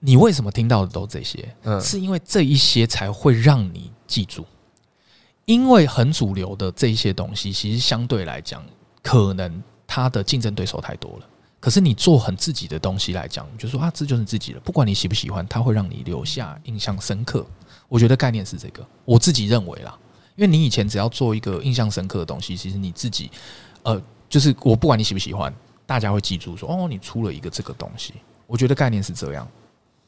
[0.00, 1.48] 你为什么听到的都这些？
[1.64, 4.46] 嗯，是因为这一些才会让你记住，
[5.44, 8.64] 因为很主流的这一些东西，其实相对来讲，
[9.02, 11.26] 可能它的竞争对手太多了。
[11.60, 17.46] 可是你做很自己的东西来讲，你就说啊，这就是自己的，不管你喜不喜欢，它会让你留下印象深刻。
[17.88, 19.96] 我觉得概念是这个，我自己认为啦，
[20.36, 23.30] 因为你以前只要做一个印象深刻的东西，其实你自己，
[23.82, 25.52] 呃，就是我不管你喜不喜欢，
[25.86, 28.14] 大家会记住说，哦，你出了一个这个东西。
[28.46, 29.46] 我觉得概念是这样，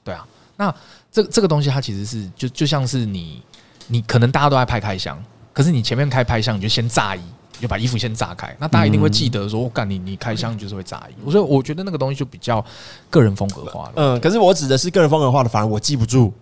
[0.05, 0.27] 对啊。
[0.57, 0.75] 那
[1.13, 3.43] 这这个东西它其实是就就像是你，
[3.87, 5.23] 你可能大家都在拍开箱，
[5.53, 7.21] 可是你前面开拍箱，你就先炸衣，
[7.57, 11.31] 你就把衣服先炸开，那大家一定会记得说，我干你你开箱就是会炸衣。
[11.31, 12.65] 所以我觉得那个东西就比较
[13.11, 13.93] 个人风格化了。
[13.97, 16.33] 嗯，可是我指的是个人风格化的，反而我记不住。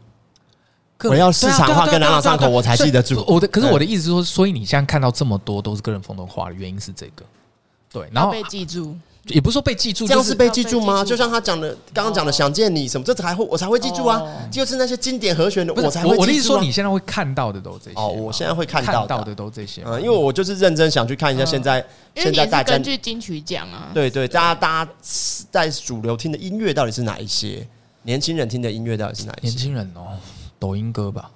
[1.02, 3.22] 我要市场化跟朗朗上口，我才记得住。
[3.26, 7.24] 我的可是我的意思是说，所以你现在看到这么多都是个人风格化的原因是这个，
[7.92, 11.04] 对，然后被记住，也不是说被记住，这样是被记住吗？
[11.04, 16.20] 就像他讲的，刚刚讲的想见你什么，这才会我才会记住啊，就是那些经典和弦的，我才会记住。
[16.20, 21.84] 我的意思说，你现在会看到的都这些哦，我现在会看到的都这些，嗯，因为我就是认真想去看一下现在
[22.14, 24.90] 现在大家根据金曲奖啊，对对，大家大家
[25.50, 27.66] 在主流听的音乐到底是哪一些？
[28.04, 29.48] 年轻人听的音乐到底是哪一些？
[29.48, 30.16] 年轻人哦。
[30.64, 31.30] 抖音歌吧，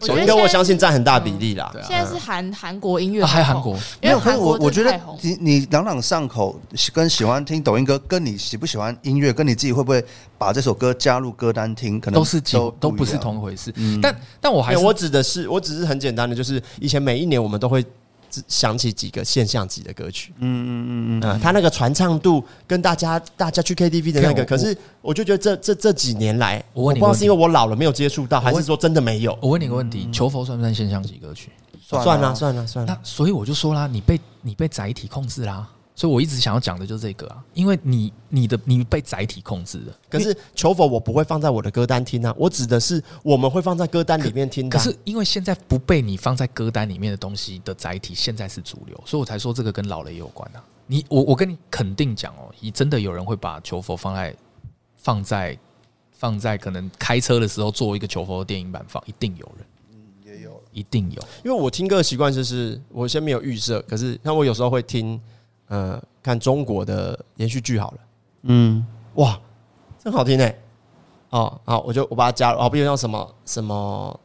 [0.00, 1.70] 抖音歌我相信占很大比例啦。
[1.86, 4.18] 现在是韩韩国音乐，还有韩国没有。
[4.18, 6.58] 可是我我觉得你你朗朗上口，
[6.94, 10.02] 跟喜欢听抖音歌，跟你喜不喜欢音乐，跟你自己会不会
[10.38, 13.70] 把这首歌加入歌单听，可能都是都都不是同一回事。
[14.00, 17.84] 但但我还是我指的是，我只是很简单的，就是以前每一年我们都会。
[18.48, 29.36] 想起几个现象级的歌曲，嗯嗯嗯嗯，啊，他那个传唱度跟大家大家去 KTV 的那个，可是我就觉得这这这几年来，我不知道是因为我老了没有接触到，还是说真的没有？
[29.40, 31.50] 我问你个问题，求佛算不算现象级歌曲？
[31.88, 35.68] 算了算了算了，那所以我就说啦，你被你被载体控制啦。
[35.98, 39.98] 所以我一直想要讲的就是这个啊，因为你你的你被载体控制了。
[40.10, 44.76] 可是求佛我不会放在我的歌单听啊，我指的是我们会放在歌单里面听的。
[44.76, 50.62] 可是因为现在不被你放在歌单里面的东西的载体，现在是主流，所以我才说这个跟老了也有关啊。
[50.86, 54.36] 你我我跟你肯定讲哦，你真的有人会把求佛放在
[54.96, 55.58] 放在
[56.12, 59.66] 放在可能开车的时候做一个求佛的电影版放，一定有人。
[59.94, 61.22] 嗯，也有，一定有。
[61.42, 65.18] 因为我听歌的习惯就是我先没有预设，可是像我有时候会听。
[65.68, 67.98] 呃，看中国的连续剧好了，
[68.42, 69.38] 嗯，哇，
[69.98, 70.62] 真好听哎、欸，
[71.30, 74.20] 哦，好，我就我把它加入，哦，比如像什么什么，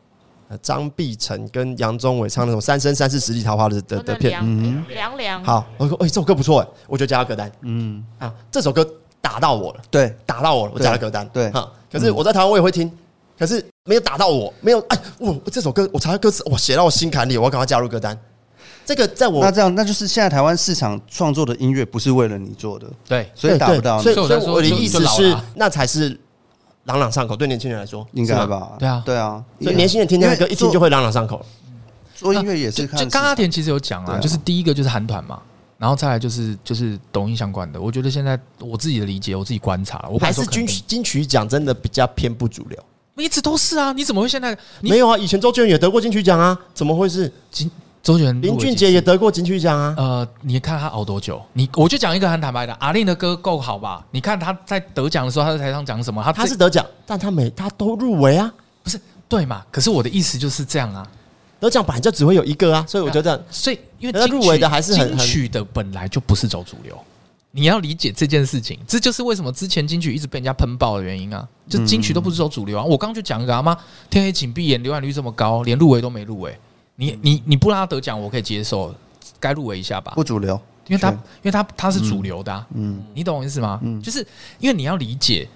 [0.62, 8.88] 张碧晨跟杨宗纬唱那种《三生三世十里桃花》的的的片，嗯，凉凉，好，我说，哎，这首歌不错哎，我就加了歌单，嗯，啊，这首歌
[9.20, 12.92] 打到我了，对，打到我了，我加了歌单，对，哈，可是我在台湾我也会听，
[13.40, 18.16] 可是没有打到我，没有，哎，我这首歌我查歌词，我写到我心坎里，我要赶快加入歌单。
[18.92, 24.02] 这个在我那这样，那就是现在台湾市场创作的音乐不是为了你做的，对，所以达不到。
[24.02, 26.20] 所以，所以我的意思是，那才是
[26.84, 28.74] 朗朗上口，对年轻人来说应该吧？
[28.78, 31.42] 对啊，对啊，所以年轻人听那歌一听就会朗朗上口。
[32.14, 35.42] 做音乐也是，就刚阿田其实有讲啊，就是第一个就是韩团嘛，
[35.78, 37.80] 然后再来就是就是抖音相关的。
[37.80, 42.78] 我觉得现在我自己的理解，我自己观察，我还是金曲金曲奖真的比较偏不主流，
[43.16, 43.94] 一直都是啊。
[43.94, 45.18] 你怎么会现在没有啊？
[45.18, 47.72] 以前周杰伦也得过金曲奖啊，怎么会是金？
[48.04, 49.94] 周杰伦、林俊杰也得过金曲奖啊。
[49.98, 51.42] 呃，你看他熬多久？
[51.54, 54.04] 你我就讲一个很坦白的，阿令的歌够好吧？
[54.10, 56.24] 你看他在得奖的时候，他在台上讲什么？
[56.24, 59.00] 他他是得奖，但他每他都入围啊，不是
[59.30, 59.64] 对嘛？
[59.72, 61.08] 可是我的意思就是这样啊，
[61.60, 66.98] 得奖本来就只会有一个啊，所以我觉得，所以因为他入围的还是很金曲的本来就不是走主流，
[67.52, 72.84] 你要理解这件事情，这就是为什么之前金曲一直被人家喷爆的原因啊，就金曲都不是走主流啊。
[72.84, 73.78] 我刚刚就讲一个啊妈，
[74.10, 76.58] 天黑请闭眼，浏览率这么高，连入围都没入围。
[77.02, 78.94] 你你你不让他得奖，我可以接受，
[79.40, 80.12] 该入围一下吧。
[80.16, 80.54] 不主流，
[80.88, 83.80] 因为他因为他他是主流的，嗯，你懂我意思吗？
[83.82, 84.20] 嗯，就是
[84.60, 85.50] 因为你要理解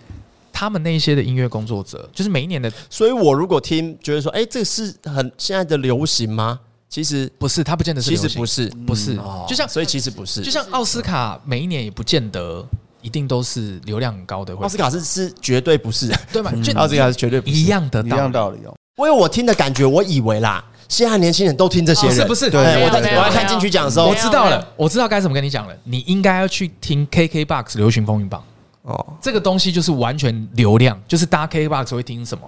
[0.51, 2.71] 他们那些的音乐工作者，就是每一年的。
[2.89, 6.59] 所以我如果听觉得说，哎，这个是很现在的流行吗？
[6.89, 9.15] 其实不是，他不见得是流行，其实不是，不是。
[9.47, 12.65] 就像所以其实不是，就像奥斯卡每一年也不见得
[13.03, 14.55] 一定都是流量很高的。
[14.55, 16.51] 奥斯卡是是绝对不是，对吧？
[16.75, 18.73] 奥斯卡是绝对不是一样的一样道理哦。
[18.97, 20.63] 因为我听的感觉，我以为啦。
[20.87, 22.49] 现在年轻人都听这些人，是不是？
[22.49, 25.75] 对，我在我在看金曲奖的时候，我知道了，我知道该怎么跟你讲了。
[25.83, 28.43] 你应该要去听 KKBOX 流行风云榜
[28.83, 32.43] 哦，这个东西就是完全流量，就是大家 KKBOX 会听什么，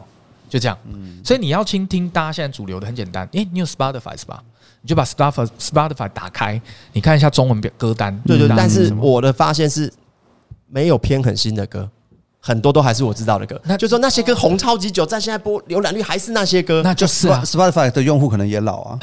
[0.48, 0.78] 就这样。
[1.24, 3.28] 所以你要倾听大家现在主流的，很简单。
[3.32, 4.42] 诶，你有 Spotify 是吧？
[4.82, 6.62] 你就把 Spotify Spotify 打开，
[6.94, 8.16] 你看一下中文歌单。
[8.26, 9.92] 对对，但是我的发现是
[10.68, 11.90] 没有偏很新的歌。
[12.48, 19.00] 很多都还是我知道的歌，那就说那些歌红超级久，在现在播浏览率还是那些歌，那就是 Spotify 的用户可能也老 啊，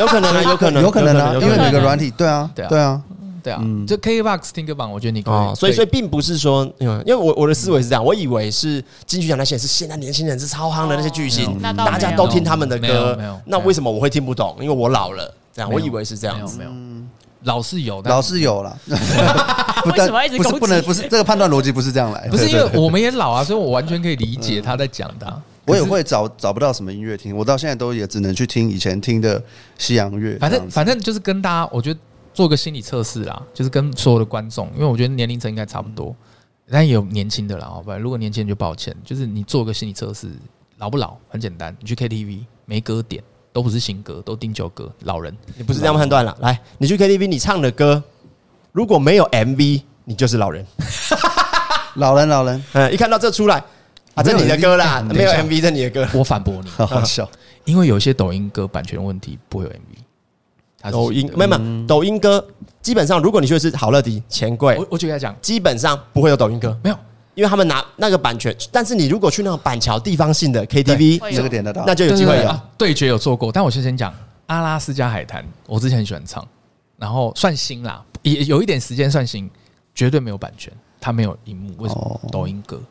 [0.00, 3.02] 有可能啊，有可能，有可能啊，因为每个软体，对啊，对啊，对啊，
[3.44, 14.56] 对啊，就 KKBOX 听歌榜，我觉得你可以，所以所以并不是说，因为我我的思维是这样，我以为是金曲奖那些是现在年轻人是超夯的那些巨星，大家都听他们的歌，那为什么我会听不懂？
[14.60, 16.70] 因为我老了，这样我以为是这样子，没有。
[17.44, 18.78] 老是有的，老是有了。
[19.86, 22.28] 为什么一直不是不能不是这个判断逻辑不是这样来？
[22.28, 25.42] 不是因为我们也老啊，所以我完全可以理解他在讲的。
[25.66, 29.42] 我也会找找不到什么音乐听，我到现在都也只能去听以前听的
[29.76, 30.38] 西洋乐。
[30.38, 32.00] 反正反正就是跟大家，我觉得
[32.32, 36.16] 做个心理测试啦，就是跟所有的观众，因为我觉得年龄层应该差不多，
[36.70, 37.98] 但也有年轻的啦，好吧？
[37.98, 40.28] 如果年轻人就抱歉，就是你做个心理测试，
[40.78, 41.16] 老不老？
[41.28, 43.22] 很简单，你去 KTV 没歌点。
[43.58, 44.88] 都不是新歌，都丁旧歌。
[45.00, 46.32] 老人，你不是这样判断了？
[46.38, 48.00] 来，你去 KTV，你唱的歌
[48.70, 50.64] 如果没有 MV，你就是老人。
[51.96, 53.56] 老人，老人，嗯，一看到这出来
[54.14, 56.08] 啊，这你的歌啦，没有 MV，这你的歌。
[56.14, 57.28] 我反驳你，好 好笑，
[57.64, 60.92] 因为有些抖音歌版权问题不会有 MV。
[60.92, 62.46] 抖音没有没有，抖音歌
[62.80, 66.96] 基本上，如果你说的是好乐迪、钱柜，我我就跟他讲，基本上不会有抖音歌，没有。
[67.38, 72.60] 因为他们拿那个版权，但是你如果去那种板桥地方性的 KTV，这个点得到，那就有机会有。
[72.76, 74.12] 对决有做过，但我先先讲
[74.46, 76.44] 阿拉斯加海滩，我之前很喜欢唱，
[76.96, 79.48] 然后算新啦，也有一点时间算新，
[79.94, 82.20] 绝对没有版权，它没有荧幕，为什么？
[82.32, 82.82] 抖音歌，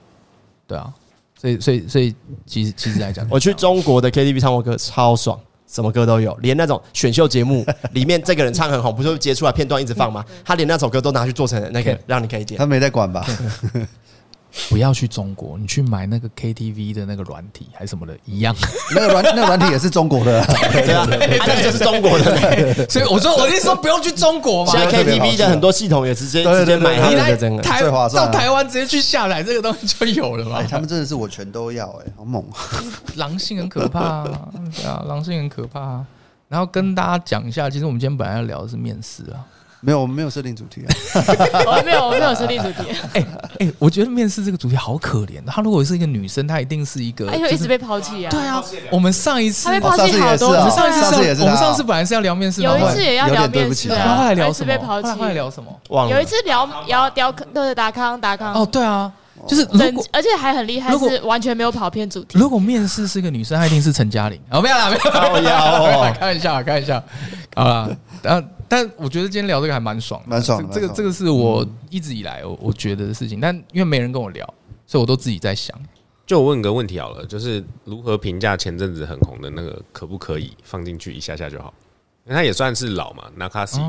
[0.65, 0.93] 对啊，
[1.37, 5.37] 所以所以所以其实其实来讲， 我去中国的 KTV 唱过歌，超爽，
[5.67, 10.23] 什么歌都有，连那种选秀节目里面这个人唱很红，不是会截出来片段一直放吗？
[10.45, 13.27] 他连那首歌都拿去做成那个让你可以点，他没在管吧？
[14.69, 18.55] 不要去中国，你去买那个 KTV 的那个软体还是什么的，一样。
[18.95, 22.87] 那个软那个软体也是中国的， 对 啊，那个就是中国的。
[22.89, 24.71] 所以我说，我意思说不用去中国嘛。
[24.71, 28.25] 现在 KTV 的很多系统也直接直接买他们的，真的最划算。
[28.25, 30.63] 到台湾直接去下载这个东西就有了嘛。
[30.63, 32.43] 他们真的是我全都要，哎，好猛。
[33.15, 36.03] 狼性很可怕，对啊，狼性很可怕。
[36.47, 39.43] 然后跟大家讲一下，其实我们今天本来要聊的是面试啊。
[39.79, 40.89] 没有，我们没有设定主题啊。
[41.67, 42.89] 我没有，我没有设定主题。
[43.13, 43.25] 哎
[43.59, 45.39] 哎，我觉得面试这个主题好可怜。
[45.45, 48.29] 她如果是一个女生，她一定是一个，哎呦，一直被抛弃啊。
[48.31, 50.49] 对啊，我们上一次被抛弃好多。
[50.49, 54.17] 我们上一次是，我们上次本来是要聊面试，有一次也要聊面试然。
[54.17, 54.73] 后来聊什么？
[55.15, 56.09] 后来聊什么？
[56.09, 58.53] 有一次聊聊聊，对达康达康。
[58.53, 59.11] 哦，对啊，
[59.47, 59.67] 就是
[60.11, 62.39] 而且还很厉害，是完全没有跑偏主题。
[62.39, 64.39] 如果面试是一个女生，她一定是陈嘉玲。
[64.49, 67.03] 哦，没有啦，没有， 开玩笑，开玩笑。
[67.55, 68.47] 好了，然后。
[68.67, 70.67] 但我觉得今天聊这个还蛮爽，蛮爽。
[70.71, 74.45] 这个这个是我一直以来我我觉得的事情，但因为没人跟我聊，
[74.85, 75.77] 所以我都自己在想。
[76.25, 81.73] 就我问个问题好了，就是如何评价前阵子很红的那个，可不可以放进去一下下就好？
[82.25, 83.81] 因为他也算是老嘛，Nakasi，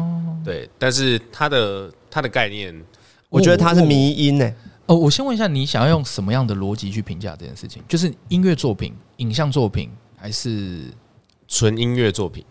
[0.44, 2.80] 对，但是他的他的概念，
[3.28, 4.54] 我觉得他是迷音呢。
[4.86, 7.82] 哦，我先问一下，你想要用什么样的逻辑去评价这件事情？
[7.88, 10.84] 就是音乐作品、影像作品，还是
[11.48, 12.44] 纯音乐作品？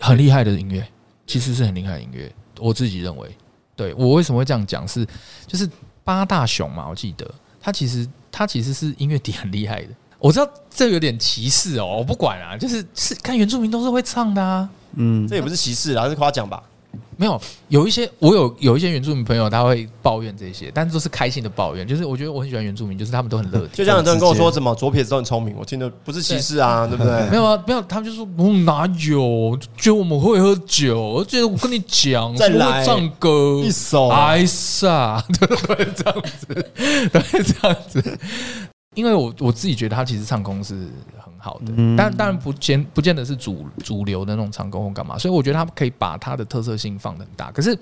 [0.00, 0.84] 很厉害的音乐。
[1.26, 3.30] 其实是很厉害的音乐，我自己认为。
[3.74, 4.86] 对，我为什么会这样讲？
[4.86, 5.06] 是
[5.46, 5.68] 就是
[6.04, 7.28] 八大熊嘛，我记得
[7.60, 9.88] 他其实他其实是音乐底很厉害的。
[10.18, 14.68] 我知道这有点歧视哦，我不管啊，就是是看原住民都是会唱的啊。
[14.94, 16.62] 嗯，这也不是歧视啊，是夸奖吧。
[17.16, 21.86] 没有，有一些我有有一些原住民朋友，他会抱怨这些，但是都是开心的抱怨。
[21.86, 23.70] 就是我觉得我很喜欢原住民，就是他们都很乐 天。
[23.74, 27.30] 就像很多人跟我说什么左撇子都很聪明，我听的不是歧视啊， 对，对不对？
[27.30, 29.58] 没有啊，没有，他们就说我哪有？
[29.76, 34.38] 觉得我们会喝酒，我觉得我跟你讲，再来唱歌一首，哎
[34.82, 36.46] 呀，对对对，这样子，
[37.12, 38.18] 对这样子。
[38.94, 40.74] 因为我我自己觉得他其实唱功是
[41.18, 47.50] 很好的，但当然不见不见得是主主流的那种唱功或干嘛，所以我觉得他可以把他的特色性放得很大。
[47.50, 47.78] 可是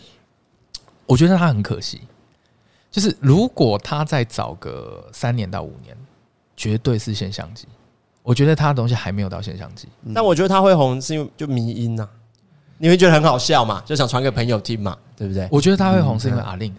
[1.07, 2.01] 我觉得他很可惜，
[2.91, 5.97] 就是如果他再早个三年到五年，
[6.57, 7.67] 绝对是现象级。
[8.23, 12.07] 我觉得他的东西还没有到现象级，但我觉得他会红是因为就迷音呐，
[12.79, 15.49] 你会觉得很好笑嘛，就想传给朋友听嘛，对不对？
[15.51, 16.73] 我觉得他会红是因为阿令。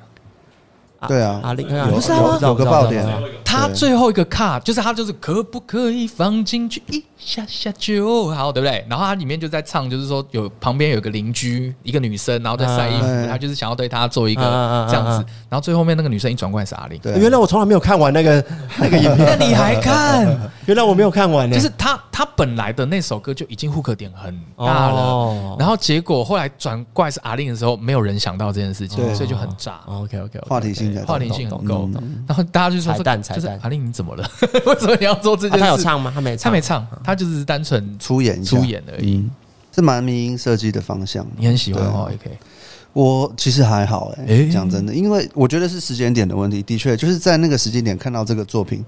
[1.07, 2.37] 对啊，阿令有是吗？
[2.43, 3.03] 有个爆点，
[3.51, 8.83] 他最后一个卡就是他就是可不可以放进去一下下就好，对不对？
[8.89, 15.25] 然后他里面就在唱，就是说有旁边有个邻居一个女生，然后在晒衣服，他就是想要对他做一个这样子。
[15.49, 18.43] 然后最后面那个女生一转过来是阿令，原来我从来没有看完那个
[18.79, 20.25] 那个影片，那你还看？
[20.65, 29.81] 原来我没有看完，就是他他本来的那首歌就已经 hook 点很大了，然后结果后来转过来是阿玲的时候，没有人想到这件事情，所以就很炸。
[29.87, 30.91] OK OK，话题性。
[31.05, 31.89] 话题性很高，
[32.27, 34.29] 然后大家就说：“彩蛋，彩蛋，阿令你怎么了？
[34.65, 36.11] 为什么你要做这件事？”他有唱吗？
[36.13, 39.27] 他没，他没唱，他就是单纯出演出演而已。
[39.73, 42.37] 是蛮迷音设计的方向，你很喜欢哦？OK，
[42.91, 46.61] 我其实还好哎，讲真的，因为我觉得是时间点的问题。
[46.61, 48.85] 的确，就是在那个时间点看到这个作品，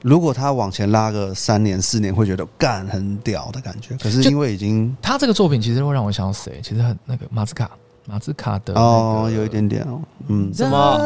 [0.00, 3.94] 如果他往前拉个三年四年，会觉得干很屌的感觉。
[3.98, 6.58] 可是因为已经，他这个作品其实会让我想到谁？
[6.62, 7.70] 其实很那个马斯卡。
[8.10, 10.98] 马自卡的哦，有一点点哦，嗯，什么？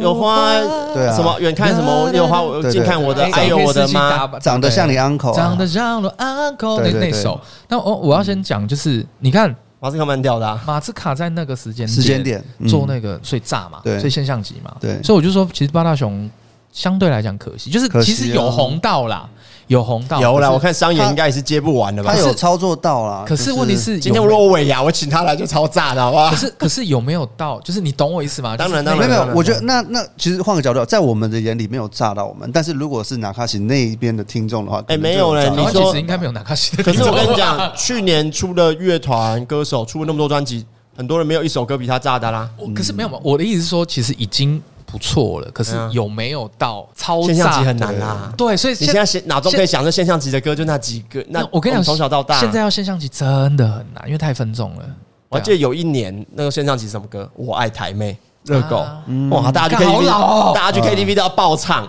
[0.00, 0.50] 有花？
[0.92, 1.38] 对啊，什么？
[1.38, 2.10] 远看什么？
[2.12, 2.42] 有花？
[2.42, 7.40] 我近看我的，还有我的妈，长得像你 uncle，长得像我 uncle 那那首。
[7.68, 16.28] 那我我要先讲，就是你看马自卡蛮屌的，马自卡在那个时间时间点做那个最炸嘛，对，最现象级嘛，对，所以我就说，其实八大熊
[16.72, 19.28] 相对来讲可惜，就是其实有红到啦。
[19.70, 22.12] 有红到有了，我看商演应该也是接不完的吧？
[22.12, 26.28] 他有操作到啦，可是问题是今天我若尾呀，我请他来就超炸的，好不好？
[26.28, 27.60] 可是 可是有没有到？
[27.60, 28.56] 就是你懂我意思吗？
[28.56, 29.24] 当然当然没有。
[29.32, 35.48] 我觉得那那其实换个角度，在我们的眼里没有炸到我们，但是如果是纳卡西那一边的听众的话，哎，没有嘞。
[35.50, 36.82] 你说其实应该没有纳卡西的。
[36.82, 40.66] 可是我跟你讲，去年出的乐团歌手出了那么多专辑，
[40.96, 42.50] 很多人没有一首歌比他炸的啦。
[42.74, 43.20] 可是没有嘛？
[43.22, 44.60] 我的意思是说，其实已经。
[44.90, 48.32] 不错了，可是有没有到超现象级很难啦。
[48.36, 51.24] 对，所以你现在现脑中可以想着现象级的歌就那几个。
[51.28, 54.84] 那我跟你讲，从小到大，现在要现象级真的很难，因为太分众了。
[55.28, 58.84] 我记得有一年那个现象级什么歌，我爱台妹，热狗，
[59.30, 61.88] 哇，大家去 KTV，大家去 KTV 都要爆唱。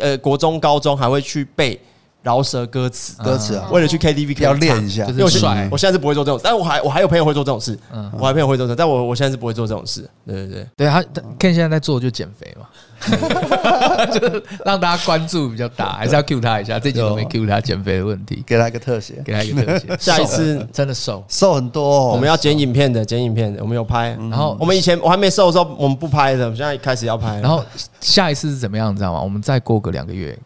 [0.00, 1.80] 呃，国中、高中还会去背。
[2.22, 5.68] 饶舌歌词，歌词啊，为了去 KTV 要练一下，就是帅。
[5.70, 10.08] 我现在是不会做这种，但我还我还有朋友会做这种事，嗯，我还有朋友会做这种，但我我现在是不会做这种事。
[10.26, 11.02] 对对对，对他
[11.38, 12.66] ，Ken 现在在做就减肥嘛，
[14.12, 16.78] 就是让大家关注比较大，还是要 cue 他一下。
[16.78, 19.96] 这集都没 cue 他减肥的问题，给他一个特写，给他一个特写。
[19.98, 24.10] 下一次真的瘦瘦很多，我们要剪影片的，剪影片的，我们有拍。
[24.28, 27.40] 然后我们以前我还没瘦的时候，我们不拍的，我们现在开始要拍。
[27.40, 27.64] 然后
[28.00, 29.22] 下一次是怎么样，你知道吗？
[29.22, 30.36] 我们再过个两个月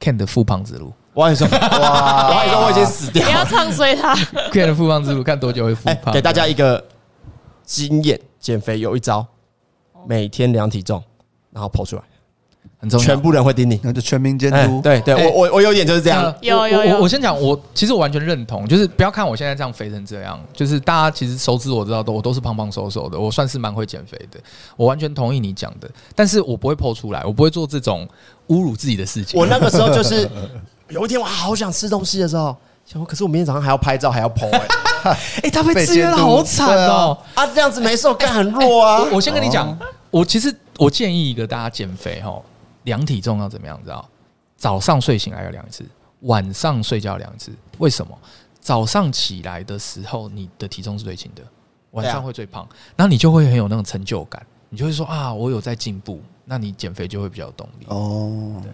[0.00, 0.92] ，Ken 的复胖之路。
[1.12, 1.46] 我跟你说，
[1.80, 2.28] 哇！
[2.28, 3.30] 我跟你说，我已经死掉了。
[3.30, 4.14] 不要唱衰他。
[4.52, 6.12] Ken 的复胖之路，看多久会复胖？
[6.12, 6.84] 给大家一个
[7.64, 9.26] 经验：减肥有一招，
[10.06, 11.02] 每天量体重，
[11.50, 12.02] 然后 po 出来，
[12.78, 13.06] 很重要。
[13.06, 14.80] 全部人会盯你，那就全民监督。
[14.82, 16.34] 对对，我我我有点就是这样。
[16.40, 17.00] 有有有。
[17.00, 24.38] 我先讲，我其实我完全认同，就是不要看我现在这样肥成这样，就是大家其实熟知我知道都，我都是胖胖瘦瘦的，我算是蛮会减肥的。
[24.76, 28.08] 我完全同意你讲的，但是我不会 po 出来，我不会做这种
[28.48, 29.38] 侮辱自己的事情。
[29.38, 30.28] 我那个时候就是。
[30.88, 32.56] 有一天我好想吃东西的时候，
[32.86, 34.60] 想说可是我明天早上还要拍照，还要哎，
[35.42, 37.18] 哎，他被制约的好惨哦！
[37.34, 39.02] 啊，这样子没瘦，干很弱啊！
[39.10, 39.76] 我先跟你讲，
[40.12, 42.40] 我其实我建议一个大家减肥哈，
[42.86, 43.78] 量体重要怎么样？
[43.84, 44.08] 知道？
[44.56, 45.84] 早上睡醒来要量一次，
[46.20, 47.52] 晚上睡觉量一次。
[47.78, 48.18] 为什么？
[48.58, 51.42] 早上起来的时候你的体重是最轻的，
[51.90, 52.66] 晚上会最胖，
[52.96, 58.60] 然后你就会很有那种成就感，你就会说啊，我有在进步，那你减肥就会比较有动力哦。
[58.62, 58.72] 对。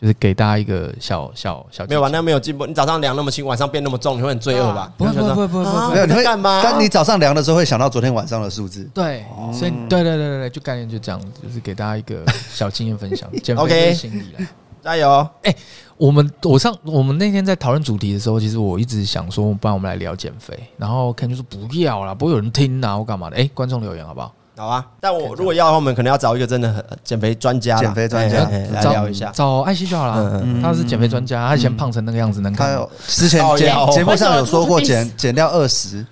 [0.00, 2.08] 就是给大家一个小小小，没有吧？
[2.12, 2.66] 那没有进步。
[2.66, 4.92] 你早上量那么轻，晚上变那么重，你会很罪恶吧？
[4.98, 6.60] 不会不会不会不会，没有你会干嘛？
[6.62, 8.84] 但你早上量的时候会想到昨天晚上的数字。
[8.92, 14.46] 对，所以对对对对对，就概念就这样，就是给大家一个小经验分享， 减肥的心理来，
[14.82, 15.26] 加油！
[15.42, 15.54] 哎，
[15.96, 20.54] 我们我上我们那天在讨论主题的时候，其实我一直想说，不然我们来聊减肥。
[20.76, 23.36] 然后 Ken 就说不要啦，不会有人听啊，或干嘛的？
[23.36, 24.32] 哎，观众留言好不好？
[24.56, 24.84] 好啊。
[25.00, 29.30] 但我如果要的话，我们可能要找一个真的很减肥专家，减肥专家来聊一下。
[29.34, 32.66] 找艾希就好了，他是减肥专家，他以前胖成那个样子，能看。
[32.66, 36.04] 他有之前节节目上有说过减减掉二十。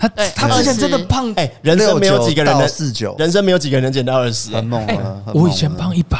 [0.00, 5.20] 他他之前真的胖，哎，人生没有几个人能四九，人生没有几个人能减到二十，很猛啊！
[5.34, 6.18] 我以前胖一百，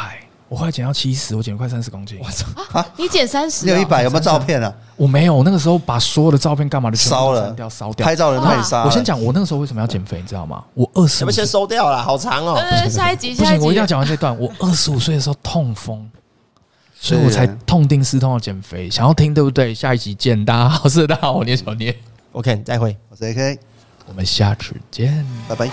[0.49, 2.19] 我后来减到七十，我减了快三十公斤。
[2.23, 2.87] 我操啊！
[2.97, 4.03] 你减三十，你有一百？
[4.03, 4.73] 有没有照片啊？
[4.97, 8.07] 我没有，我那个时候把所有的照片干嘛都烧了，掉烧掉。
[8.07, 8.85] 拍照人太杀。
[8.85, 10.65] 我先讲，我那个时候为什么要减肥，你知道吗？
[10.73, 12.59] 我二十，要不先收掉了，好长哦。
[12.89, 14.37] 下一集，不行，我一定要讲完这段。
[14.39, 16.11] 我二十五岁的时候痛风，
[16.99, 18.89] 所以我才痛定思痛要减肥。
[18.89, 19.75] 想要听对不对？
[19.75, 21.95] 下一集见，大家好，是大家好，我聂小念
[22.33, 23.59] ，OK，再会，我是 AK。
[24.07, 25.67] 我们下次见，拜拜，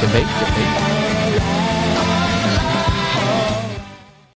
[0.00, 1.21] 减肥，减肥。